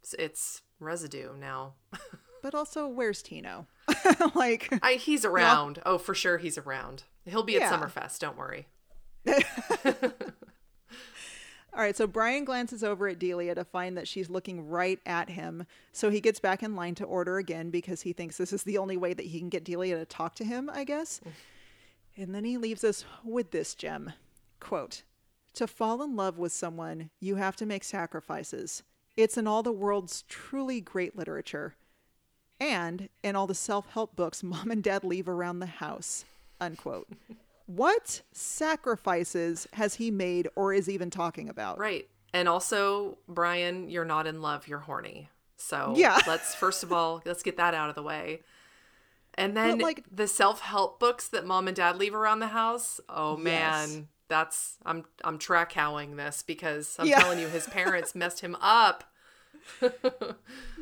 it's, 0.00 0.14
it's 0.18 0.62
residue 0.78 1.36
now. 1.36 1.74
But 2.44 2.54
also, 2.54 2.86
where's 2.86 3.22
Tino? 3.22 3.66
like, 4.34 4.68
I, 4.82 4.96
he's 4.96 5.24
around. 5.24 5.80
Oh, 5.86 5.96
for 5.96 6.14
sure, 6.14 6.36
he's 6.36 6.58
around. 6.58 7.04
He'll 7.24 7.42
be 7.42 7.56
at 7.56 7.72
Summerfest. 7.72 8.18
Don't 8.18 8.36
worry. 8.36 8.66
All 11.72 11.80
right, 11.80 11.96
so 11.96 12.06
Brian 12.06 12.44
glances 12.44 12.84
over 12.84 13.08
at 13.08 13.18
Delia 13.18 13.54
to 13.54 13.64
find 13.64 13.96
that 13.96 14.06
she's 14.06 14.28
looking 14.28 14.68
right 14.68 15.00
at 15.06 15.30
him. 15.30 15.64
So 15.92 16.10
he 16.10 16.20
gets 16.20 16.38
back 16.38 16.62
in 16.62 16.76
line 16.76 16.94
to 16.96 17.04
order 17.04 17.38
again 17.38 17.70
because 17.70 18.02
he 18.02 18.12
thinks 18.12 18.36
this 18.36 18.52
is 18.52 18.62
the 18.62 18.76
only 18.76 18.98
way 18.98 19.14
that 19.14 19.24
he 19.24 19.38
can 19.38 19.48
get 19.48 19.64
Delia 19.64 19.96
to 19.96 20.04
talk 20.04 20.34
to 20.34 20.44
him, 20.44 20.70
I 20.70 20.84
guess. 20.84 21.22
Mm. 21.26 21.30
And 22.16 22.34
then 22.34 22.44
he 22.44 22.56
leaves 22.56 22.84
us 22.84 23.04
with 23.24 23.50
this 23.50 23.74
gem 23.74 24.12
quote, 24.60 25.02
To 25.54 25.66
fall 25.66 26.02
in 26.02 26.16
love 26.16 26.38
with 26.38 26.52
someone, 26.52 27.10
you 27.20 27.36
have 27.36 27.56
to 27.56 27.66
make 27.66 27.84
sacrifices. 27.84 28.82
It's 29.16 29.36
in 29.36 29.46
all 29.46 29.62
the 29.62 29.72
world's 29.72 30.22
truly 30.28 30.80
great 30.80 31.16
literature 31.16 31.74
and 32.60 33.08
in 33.22 33.36
all 33.36 33.46
the 33.46 33.54
self 33.54 33.90
help 33.90 34.16
books 34.16 34.42
mom 34.42 34.70
and 34.70 34.82
dad 34.82 35.04
leave 35.04 35.28
around 35.28 35.58
the 35.60 35.66
house. 35.66 36.24
Unquote. 36.60 37.08
What 37.66 38.20
sacrifices 38.32 39.66
has 39.72 39.94
he 39.94 40.10
made 40.10 40.48
or 40.54 40.74
is 40.74 40.86
even 40.86 41.08
talking 41.08 41.48
about? 41.48 41.78
Right. 41.78 42.06
And 42.34 42.46
also, 42.46 43.16
Brian, 43.26 43.88
you're 43.88 44.04
not 44.04 44.26
in 44.26 44.42
love, 44.42 44.68
you're 44.68 44.80
horny. 44.80 45.30
So 45.56 45.94
Yeah. 45.96 46.20
let's 46.26 46.54
first 46.54 46.82
of 46.82 46.92
all, 46.92 47.22
let's 47.24 47.42
get 47.42 47.56
that 47.56 47.72
out 47.72 47.88
of 47.88 47.94
the 47.94 48.02
way. 48.02 48.42
And 49.36 49.56
then 49.56 49.78
like- 49.78 50.04
the 50.10 50.26
self-help 50.28 50.98
books 51.00 51.28
that 51.28 51.44
mom 51.46 51.66
and 51.68 51.76
dad 51.76 51.96
leave 51.96 52.14
around 52.14 52.38
the 52.40 52.48
house. 52.48 53.00
Oh 53.08 53.36
man, 53.36 53.88
Yes. 53.90 54.00
that's 54.28 54.76
I'm 54.86 55.04
I'm 55.24 55.38
track 55.38 55.72
howling 55.72 56.16
this 56.16 56.42
because 56.42 56.96
I'm 56.98 57.06
Yeah. 57.06 57.20
telling 57.20 57.38
you 57.40 57.48
his 57.48 57.66
parents 57.66 58.14
messed 58.22 58.40
him 58.40 58.56
up. 58.60 59.04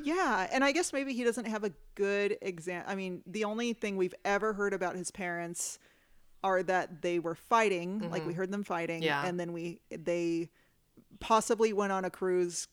Yeah, 0.05 0.49
and 0.51 0.65
I 0.65 0.73
guess 0.73 0.93
maybe 0.93 1.13
he 1.15 1.23
doesn't 1.23 1.45
have 1.45 1.63
a 1.63 1.73
good 1.95 2.37
exam. 2.43 2.83
I 2.89 2.97
mean, 2.97 3.23
the 3.25 3.45
only 3.45 3.73
thing 3.73 3.97
we've 3.97 4.15
ever 4.25 4.53
heard 4.53 4.75
about 4.75 4.97
his 4.97 5.13
parents 5.13 5.79
are 6.43 6.61
that 6.65 7.03
they 7.03 7.21
were 7.21 7.37
fighting, 7.37 8.11
like 8.11 8.27
we 8.27 8.33
heard 8.33 8.51
them 8.51 8.65
fighting, 8.65 8.97
Mm-hmm. 9.03 9.07
Yeah. 9.07 9.25
and 9.25 9.39
then 9.39 9.53
we 9.53 9.81
they 9.91 10.51
possibly 11.21 11.73
went 11.73 11.93
on 11.93 12.05
a 12.05 12.11
cruise 12.11 12.67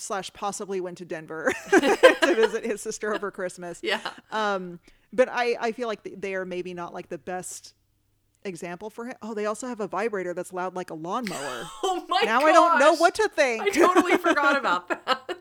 slash 0.00 0.32
possibly 0.32 0.80
went 0.80 0.98
to 0.98 1.04
Denver 1.04 1.52
to 1.70 2.34
visit 2.34 2.64
his 2.64 2.80
sister 2.80 3.14
over 3.14 3.30
Christmas. 3.30 3.80
Yeah. 3.82 4.00
Um, 4.32 4.80
but 5.12 5.28
I 5.30 5.56
I 5.60 5.72
feel 5.72 5.88
like 5.88 6.00
they 6.04 6.34
are 6.34 6.44
maybe 6.44 6.74
not 6.74 6.92
like 6.94 7.08
the 7.08 7.18
best 7.18 7.74
example 8.44 8.88
for 8.90 9.04
him. 9.06 9.14
Oh, 9.22 9.34
they 9.34 9.46
also 9.46 9.66
have 9.66 9.80
a 9.80 9.86
vibrator 9.88 10.32
that's 10.34 10.52
loud 10.52 10.74
like 10.74 10.90
a 10.90 10.94
lawnmower. 10.94 11.64
Oh 11.82 12.04
my 12.08 12.22
now 12.24 12.40
I 12.40 12.52
don't 12.52 12.78
know 12.78 12.94
what 12.96 13.14
to 13.16 13.28
think. 13.28 13.62
I 13.62 13.68
totally 13.70 14.16
forgot 14.16 14.56
about 14.56 14.88
that. 14.88 15.36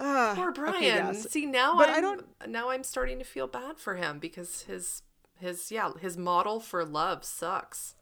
Ah, 0.00 0.32
Poor 0.36 0.52
Brian. 0.52 1.08
okay. 1.08 1.18
See 1.18 1.44
now 1.46 1.76
But 1.76 1.88
I'm, 1.90 1.96
I 1.96 2.00
don't- 2.00 2.24
now 2.48 2.70
I'm 2.70 2.84
starting 2.84 3.18
to 3.18 3.24
feel 3.24 3.48
bad 3.48 3.78
for 3.78 3.96
him 3.96 4.18
because 4.20 4.62
his 4.62 5.02
his 5.40 5.70
yeah, 5.72 5.90
his 6.00 6.16
model 6.16 6.60
for 6.60 6.84
love 6.84 7.24
sucks. 7.24 7.94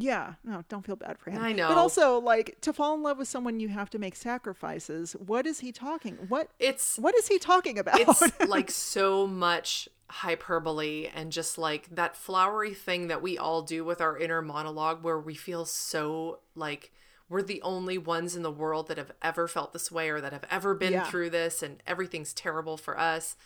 Yeah, 0.00 0.34
no, 0.44 0.62
don't 0.68 0.86
feel 0.86 0.94
bad 0.96 1.18
for 1.18 1.30
him. 1.30 1.42
I 1.42 1.52
know. 1.52 1.66
But 1.68 1.76
also, 1.76 2.20
like, 2.20 2.58
to 2.60 2.72
fall 2.72 2.94
in 2.94 3.02
love 3.02 3.18
with 3.18 3.26
someone, 3.26 3.58
you 3.58 3.68
have 3.68 3.90
to 3.90 3.98
make 3.98 4.14
sacrifices. 4.14 5.14
What 5.18 5.44
is 5.46 5.58
he 5.60 5.72
talking? 5.72 6.14
What 6.28 6.48
It's 6.60 6.98
What 6.98 7.16
is 7.16 7.26
he 7.28 7.38
talking 7.38 7.78
about? 7.78 7.98
it's 8.00 8.22
like 8.46 8.70
so 8.70 9.26
much 9.26 9.88
hyperbole 10.10 11.08
and 11.14 11.32
just 11.32 11.58
like 11.58 11.88
that 11.94 12.16
flowery 12.16 12.74
thing 12.74 13.08
that 13.08 13.20
we 13.20 13.36
all 13.36 13.62
do 13.62 13.84
with 13.84 14.00
our 14.00 14.16
inner 14.16 14.40
monologue 14.40 15.02
where 15.02 15.18
we 15.18 15.34
feel 15.34 15.64
so 15.66 16.38
like 16.54 16.92
we're 17.28 17.42
the 17.42 17.60
only 17.60 17.98
ones 17.98 18.34
in 18.34 18.42
the 18.42 18.50
world 18.50 18.88
that 18.88 18.96
have 18.96 19.12
ever 19.20 19.46
felt 19.46 19.72
this 19.74 19.92
way 19.92 20.08
or 20.08 20.18
that 20.20 20.32
have 20.32 20.46
ever 20.50 20.74
been 20.74 20.94
Yeah. 20.94 21.04
through 21.04 21.28
this 21.30 21.62
and 21.62 21.82
everything's 21.86 22.32
terrible 22.32 22.76
for 22.78 22.98
us. 22.98 23.36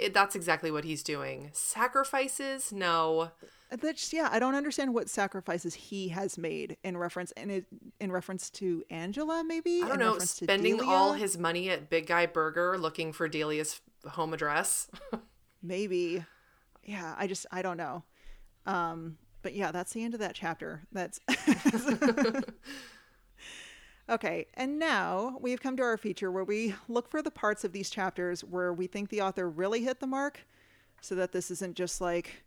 It, 0.00 0.14
that's 0.14 0.34
exactly 0.34 0.70
what 0.70 0.84
he's 0.84 1.02
doing. 1.02 1.50
Sacrifices? 1.52 2.72
No. 2.72 3.30
That's 3.70 4.12
yeah. 4.12 4.28
I 4.32 4.38
don't 4.38 4.54
understand 4.54 4.94
what 4.94 5.08
sacrifices 5.08 5.74
he 5.74 6.08
has 6.08 6.36
made 6.36 6.76
in 6.82 6.96
reference 6.96 7.30
in 7.32 7.50
it, 7.50 7.66
in 8.00 8.10
reference 8.10 8.50
to 8.50 8.82
Angela, 8.90 9.44
maybe. 9.44 9.82
I 9.82 9.88
don't 9.88 9.92
in 9.92 10.00
know, 10.00 10.18
spending 10.18 10.80
all 10.80 11.12
his 11.12 11.38
money 11.38 11.70
at 11.70 11.88
Big 11.88 12.06
Guy 12.06 12.26
Burger 12.26 12.76
looking 12.78 13.12
for 13.12 13.28
Delia's 13.28 13.80
home 14.08 14.34
address. 14.34 14.88
maybe. 15.62 16.24
Yeah, 16.82 17.14
I 17.16 17.28
just 17.28 17.46
I 17.52 17.62
don't 17.62 17.76
know. 17.76 18.02
Um, 18.66 19.18
but 19.42 19.54
yeah, 19.54 19.70
that's 19.70 19.92
the 19.92 20.02
end 20.02 20.14
of 20.14 20.20
that 20.20 20.34
chapter. 20.34 20.82
That's 20.92 21.20
Okay, 24.10 24.46
and 24.54 24.80
now 24.80 25.36
we've 25.40 25.62
come 25.62 25.76
to 25.76 25.84
our 25.84 25.96
feature 25.96 26.32
where 26.32 26.42
we 26.42 26.74
look 26.88 27.08
for 27.08 27.22
the 27.22 27.30
parts 27.30 27.62
of 27.62 27.70
these 27.70 27.90
chapters 27.90 28.42
where 28.42 28.72
we 28.72 28.88
think 28.88 29.08
the 29.08 29.20
author 29.20 29.48
really 29.48 29.82
hit 29.82 30.00
the 30.00 30.06
mark 30.06 30.40
so 31.00 31.14
that 31.14 31.30
this 31.30 31.48
isn't 31.52 31.76
just 31.76 32.00
like 32.00 32.42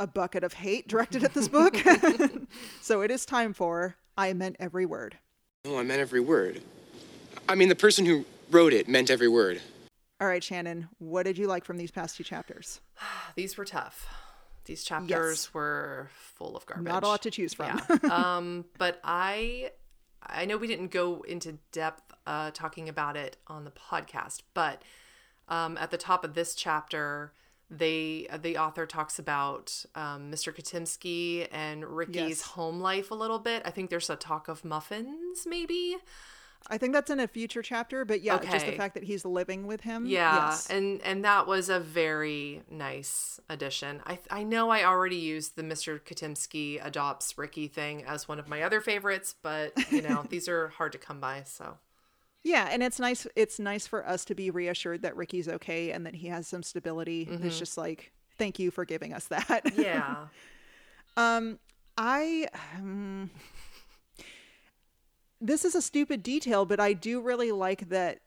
a 0.00 0.08
bucket 0.08 0.42
of 0.42 0.54
hate 0.54 0.88
directed 0.88 1.22
at 1.22 1.32
this 1.32 1.46
book. 1.46 1.76
so 2.80 3.02
it 3.02 3.12
is 3.12 3.24
time 3.24 3.52
for 3.52 3.94
I 4.18 4.32
meant 4.32 4.56
every 4.58 4.86
word. 4.86 5.16
Oh, 5.64 5.78
I 5.78 5.84
meant 5.84 6.00
every 6.00 6.18
word. 6.20 6.60
I 7.48 7.54
mean, 7.54 7.68
the 7.68 7.76
person 7.76 8.04
who 8.04 8.24
wrote 8.50 8.72
it 8.72 8.88
meant 8.88 9.08
every 9.08 9.28
word. 9.28 9.60
All 10.20 10.26
right, 10.26 10.42
Shannon, 10.42 10.88
what 10.98 11.24
did 11.24 11.38
you 11.38 11.46
like 11.46 11.64
from 11.64 11.76
these 11.76 11.92
past 11.92 12.16
two 12.16 12.24
chapters? 12.24 12.80
These 13.36 13.56
were 13.56 13.64
tough. 13.64 14.08
These 14.64 14.82
chapters 14.82 15.52
were 15.52 16.08
full 16.14 16.56
of 16.56 16.64
garbage. 16.66 16.86
Not 16.86 17.02
a 17.02 17.06
lot 17.06 17.22
to 17.22 17.30
choose 17.30 17.52
from. 17.52 17.80
Yeah. 18.02 18.10
um, 18.36 18.64
but 18.78 18.98
I, 19.04 19.70
I 20.26 20.44
know 20.44 20.56
we 20.56 20.66
didn't 20.66 20.90
go 20.90 21.22
into 21.28 21.58
depth 21.72 22.02
uh, 22.26 22.50
talking 22.52 22.88
about 22.88 23.16
it 23.16 23.36
on 23.46 23.64
the 23.64 23.70
podcast, 23.70 24.40
but 24.54 24.82
um, 25.48 25.76
at 25.78 25.90
the 25.90 25.98
top 25.98 26.24
of 26.24 26.34
this 26.34 26.54
chapter, 26.54 27.32
they 27.70 28.26
the 28.42 28.56
author 28.58 28.86
talks 28.86 29.18
about 29.18 29.84
um, 29.94 30.30
Mr. 30.30 30.54
Katimski 30.54 31.48
and 31.52 31.84
Rickie's 31.84 32.14
Yes. 32.16 32.42
home 32.42 32.80
life 32.80 33.10
a 33.10 33.14
little 33.14 33.38
bit. 33.38 33.62
I 33.64 33.70
think 33.70 33.90
there's 33.90 34.10
a 34.10 34.16
talk 34.16 34.48
of 34.48 34.64
muffins, 34.64 35.46
maybe. 35.46 35.96
I 36.70 36.78
think 36.78 36.94
that's 36.94 37.10
in 37.10 37.20
a 37.20 37.28
future 37.28 37.60
chapter, 37.60 38.04
but 38.04 38.22
yeah, 38.22 38.38
just 38.38 38.64
the 38.64 38.72
fact 38.72 38.94
that 38.94 39.04
he's 39.04 39.24
living 39.24 39.66
with 39.66 39.82
him. 39.82 40.06
Yeah, 40.06 40.46
yes. 40.48 40.70
and 40.70 41.00
and 41.02 41.24
that 41.24 41.46
was 41.46 41.68
a 41.68 41.78
very 41.78 42.62
nice 42.70 43.38
addition. 43.50 44.00
I 44.06 44.18
I 44.30 44.44
know 44.44 44.70
I 44.70 44.84
already 44.84 45.16
used 45.16 45.56
the 45.56 45.62
Mr. 45.62 46.00
Katimski 46.00 46.84
adopts 46.84 47.36
Rickie 47.36 47.68
thing 47.68 48.04
as 48.04 48.28
one 48.28 48.38
of 48.38 48.48
my 48.48 48.62
other 48.62 48.80
favorites, 48.80 49.34
but 49.42 49.72
you 49.92 50.00
know 50.00 50.24
these 50.30 50.48
are 50.48 50.68
hard 50.68 50.92
to 50.92 50.98
come 50.98 51.20
by. 51.20 51.42
So 51.44 51.76
Yeah, 52.42 52.68
and 52.70 52.82
it's 52.82 52.98
nice. 52.98 53.26
It's 53.36 53.58
nice 53.58 53.86
for 53.86 54.06
us 54.06 54.24
to 54.26 54.34
be 54.34 54.50
reassured 54.50 55.02
that 55.02 55.16
Rickie's 55.16 55.48
okay 55.48 55.90
and 55.90 56.06
that 56.06 56.14
he 56.14 56.28
has 56.28 56.46
some 56.48 56.62
stability. 56.62 57.26
Mm-hmm. 57.26 57.46
It's 57.46 57.58
just 57.58 57.76
like 57.76 58.12
thank 58.38 58.58
you 58.58 58.70
for 58.70 58.86
giving 58.86 59.12
us 59.12 59.26
that. 59.26 59.70
Yeah. 59.76 60.28
um, 61.18 61.58
I 61.98 62.48
um, 62.76 63.30
this 65.44 65.64
is 65.64 65.74
a 65.74 65.82
stupid 65.82 66.22
detail, 66.22 66.64
but 66.64 66.80
I 66.80 66.94
do 66.94 67.20
really 67.20 67.52
like 67.52 67.88
that 67.90 68.20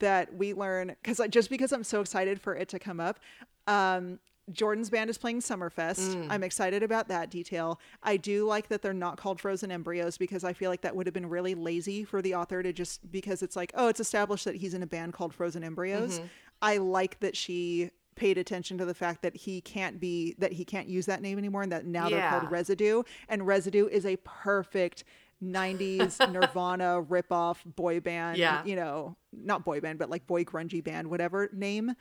that 0.00 0.34
we 0.34 0.52
learn 0.52 0.96
because 1.00 1.20
just 1.30 1.48
because 1.50 1.70
I'm 1.72 1.84
so 1.84 2.00
excited 2.00 2.40
for 2.40 2.54
it 2.54 2.68
to 2.70 2.78
come 2.78 2.98
up. 2.98 3.20
Um, 3.66 4.18
Jordan's 4.52 4.90
band 4.90 5.10
is 5.10 5.18
playing 5.18 5.40
Summerfest. 5.40 6.30
I'm 6.30 6.44
excited 6.44 6.84
about 6.84 7.08
that 7.08 7.30
detail. 7.30 7.80
I 8.02 8.16
do 8.16 8.46
like 8.46 8.68
that 8.68 8.80
they're 8.80 8.94
not 8.94 9.16
called 9.16 9.40
frozen 9.40 9.72
embryos 9.72 10.16
because 10.16 10.44
I 10.44 10.52
feel 10.52 10.70
like 10.70 10.82
that 10.82 10.94
would 10.94 11.04
have 11.06 11.14
been 11.14 11.28
really 11.28 11.56
lazy 11.56 12.04
for 12.04 12.22
the 12.22 12.36
author 12.36 12.62
to 12.62 12.72
just 12.72 13.10
because 13.10 13.42
it's 13.42 13.56
like, 13.56 13.72
oh, 13.74 13.88
it's 13.88 13.98
established 13.98 14.44
that 14.44 14.54
he's 14.54 14.72
in 14.72 14.84
a 14.84 14.86
band 14.86 15.14
called 15.14 15.34
Frozen 15.34 15.64
Embryos. 15.64 16.20
I 16.62 16.76
like 16.78 17.18
that 17.20 17.36
she 17.36 17.90
paid 18.14 18.38
attention 18.38 18.78
to 18.78 18.84
the 18.84 18.94
fact 18.94 19.20
that 19.22 19.36
he 19.36 19.60
can't 19.60 19.98
be 20.00 20.36
that 20.38 20.52
he 20.52 20.64
can't 20.64 20.88
use 20.88 21.06
that 21.06 21.20
name 21.22 21.38
anymore 21.38 21.62
and 21.62 21.72
that 21.72 21.84
now 21.84 22.08
they're 22.08 22.20
called 22.30 22.50
Residue 22.50 23.02
and 23.28 23.46
Residue 23.46 23.88
is 23.88 24.06
a 24.06 24.16
perfect 24.24 25.02
90s 25.42 26.26
Nirvana 26.32 27.02
ripoff 27.02 27.56
boy 27.64 28.00
band, 28.00 28.38
Yeah. 28.38 28.64
you 28.64 28.76
know, 28.76 29.16
not 29.32 29.64
boy 29.64 29.80
band 29.80 29.98
but 29.98 30.10
like 30.10 30.26
boy 30.26 30.44
grungy 30.44 30.82
band 30.82 31.08
whatever 31.08 31.48
name. 31.52 31.92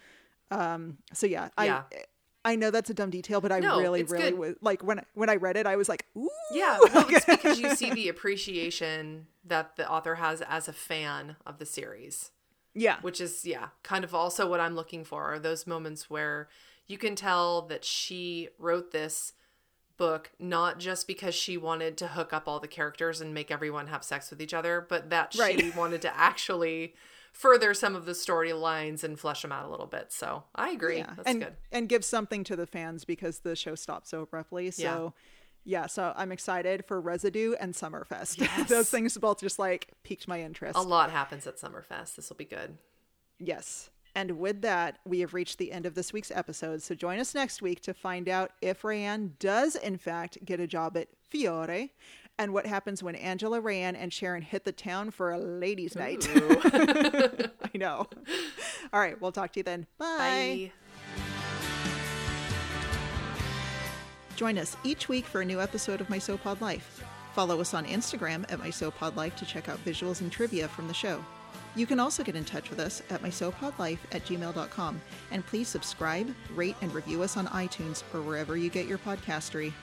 Um 0.52 0.98
so 1.14 1.28
yeah, 1.28 1.50
Yeah. 1.62 1.84
I 1.92 2.04
I 2.48 2.56
know 2.56 2.70
that's 2.70 2.92
a 2.92 2.94
dumb 2.94 3.10
detail, 3.10 3.42
but 3.42 3.52
I 3.52 3.60
No, 3.60 3.80
really, 3.80 4.04
really 4.04 4.30
good. 4.32 4.38
was 4.40 4.56
like 4.62 4.84
when 4.84 5.02
when 5.16 5.30
I 5.30 5.36
read 5.38 5.58
it, 5.58 5.66
I 5.66 5.76
was 5.78 5.90
like, 5.90 6.06
"Ooh, 6.16 6.30
Yeah, 6.52 6.78
well, 6.94 7.08
it's 7.10 7.26
because 7.26 7.60
you 7.60 7.76
see 7.76 7.92
the 7.92 8.08
appreciation 8.08 9.26
that 9.44 9.76
the 9.78 9.90
author 9.90 10.16
has 10.16 10.42
as 10.42 10.68
a 10.68 10.74
fan 10.74 11.38
of 11.46 11.58
the 11.58 11.66
series, 11.66 12.30
yeah, 12.76 12.98
which 13.02 13.20
is, 13.20 13.46
yeah, 13.46 13.70
kind 13.82 14.04
of 14.04 14.14
also 14.14 14.48
what 14.48 14.60
I'm 14.60 14.76
looking 14.76 15.04
for 15.04 15.24
are 15.34 15.40
those 15.40 15.66
moments 15.66 16.08
where 16.08 16.48
you 16.86 17.00
can 17.00 17.16
tell 17.16 17.64
that 17.64 17.84
she 17.84 18.50
wrote 18.60 18.92
this 18.92 19.34
book 19.98 20.32
not 20.40 20.80
just 20.80 21.08
because 21.08 21.36
she 21.36 21.58
wanted 21.58 21.98
to 21.98 22.10
hook 22.10 22.34
up 22.34 22.48
all 22.48 22.60
the 22.60 22.68
characters 22.68 23.22
and 23.22 23.34
make 23.34 23.52
everyone 23.52 23.88
have 23.88 24.04
sex 24.04 24.30
with 24.30 24.42
each 24.42 24.54
other, 24.54 24.86
but 24.88 25.10
that 25.10 25.34
she 25.34 25.72
wanted 25.78 26.02
to 26.04 26.18
actually 26.18 26.96
further 27.32 27.74
some 27.74 27.96
of 27.96 28.06
the 28.06 28.14
storylines 28.14 29.04
and 29.04 29.20
flesh 29.20 29.42
them 29.42 29.52
out 29.52 29.66
a 29.66 29.70
little 29.70 29.88
bit. 29.88 30.12
So 30.12 30.44
I 30.56 30.70
agree. 30.72 30.98
yeah," 30.98 31.14
That's 31.16 31.28
and 31.28 31.42
good. 31.42 31.54
and 31.72 31.90
give 31.90 32.06
something 32.06 32.44
to 32.46 32.56
the 32.56 32.66
fans 32.66 33.06
because 33.06 33.40
the 33.40 33.56
show 33.56 33.76
stopped 33.76 34.08
so 34.08 34.22
abruptly. 34.22 34.72
So. 34.72 35.14
Yeah, 35.68 35.88
so 35.88 36.14
I'm 36.16 36.32
excited 36.32 36.86
for 36.86 37.02
Residue 37.02 37.56
and 37.60 37.74
Summerfest. 37.74 38.38
Yes. 38.40 38.70
Those 38.70 38.88
things 38.92 39.18
both 39.18 39.40
just 39.40 39.58
like 39.58 39.88
piqued 40.04 40.28
my 40.28 40.44
interest. 40.44 40.78
A 40.78 40.82
lot 40.84 41.10
happens 41.10 41.48
at 41.48 41.58
Summerfest. 41.58 42.16
This 42.16 42.30
will 42.30 42.36
be 42.36 42.46
good. 42.46 42.78
Yes. 43.40 43.90
And 44.16 44.40
with 44.40 44.62
that, 44.62 45.00
we 45.06 45.20
have 45.20 45.34
reached 45.34 45.58
the 45.58 45.74
end 45.74 45.86
of 45.86 45.94
this 45.94 46.14
week's 46.14 46.32
episode. 46.32 46.82
So 46.82 46.96
join 46.96 47.20
us 47.20 47.36
next 47.36 47.62
week 47.62 47.82
to 47.82 47.94
find 47.94 48.30
out 48.30 48.52
if 48.62 48.82
Rayanne 48.82 49.32
does, 49.40 49.76
in 49.76 49.98
fact, 49.98 50.44
get 50.46 50.62
a 50.62 50.68
job 50.68 50.96
at 50.96 51.10
Fiore 51.30 51.92
and 52.38 52.54
what 52.54 52.66
happens 52.66 53.04
when 53.04 53.16
Angela, 53.16 53.62
Rayanne, 53.62 53.96
and 53.98 54.12
Sharon 54.12 54.42
hit 54.42 54.64
the 54.64 54.72
town 54.72 55.12
for 55.12 55.32
a 55.32 55.38
ladies' 55.38 55.96
night. 55.96 56.28
I 56.34 57.50
know. 57.76 58.08
All 58.94 59.00
right. 59.00 59.20
We'll 59.22 59.34
talk 59.34 59.52
to 59.54 59.60
you 59.60 59.64
then. 59.64 59.86
Bye. 59.98 60.08
Bye. 60.08 60.72
Join 64.36 64.58
us 64.58 64.76
each 64.84 65.08
week 65.08 65.26
for 65.26 65.42
a 65.42 65.46
new 65.46 65.62
episode 65.62 66.02
of 66.02 66.10
My 66.10 66.20
So 66.20 66.38
Pod 66.38 66.62
Life. 66.62 67.04
Follow 67.34 67.60
us 67.62 67.74
on 67.74 67.86
Instagram 67.86 68.50
at 68.52 68.60
My 68.60 68.70
So 68.70 68.92
Pod 68.92 69.16
Life 69.16 69.36
to 69.38 69.46
check 69.46 69.70
out 69.70 69.84
visuals 69.86 70.22
and 70.22 70.32
trivia 70.32 70.68
from 70.68 70.88
the 70.88 70.94
show. 70.94 71.24
You 71.76 71.86
can 71.86 72.00
also 72.00 72.24
get 72.24 72.36
in 72.36 72.46
touch 72.46 72.70
with 72.70 72.80
us 72.80 73.02
at 73.10 73.22
mysopodlife 73.22 74.00
at 74.12 74.26
gmail.com. 74.26 75.02
And 75.32 75.46
please 75.46 75.68
subscribe, 75.68 76.34
rate, 76.54 76.76
and 76.82 76.94
review 76.94 77.22
us 77.22 77.36
on 77.36 77.48
iTunes 77.48 78.04
or 78.14 78.22
wherever 78.22 78.56
you 78.56 78.70
get 78.70 78.88
your 78.88 78.98
podcastery. 78.98 79.74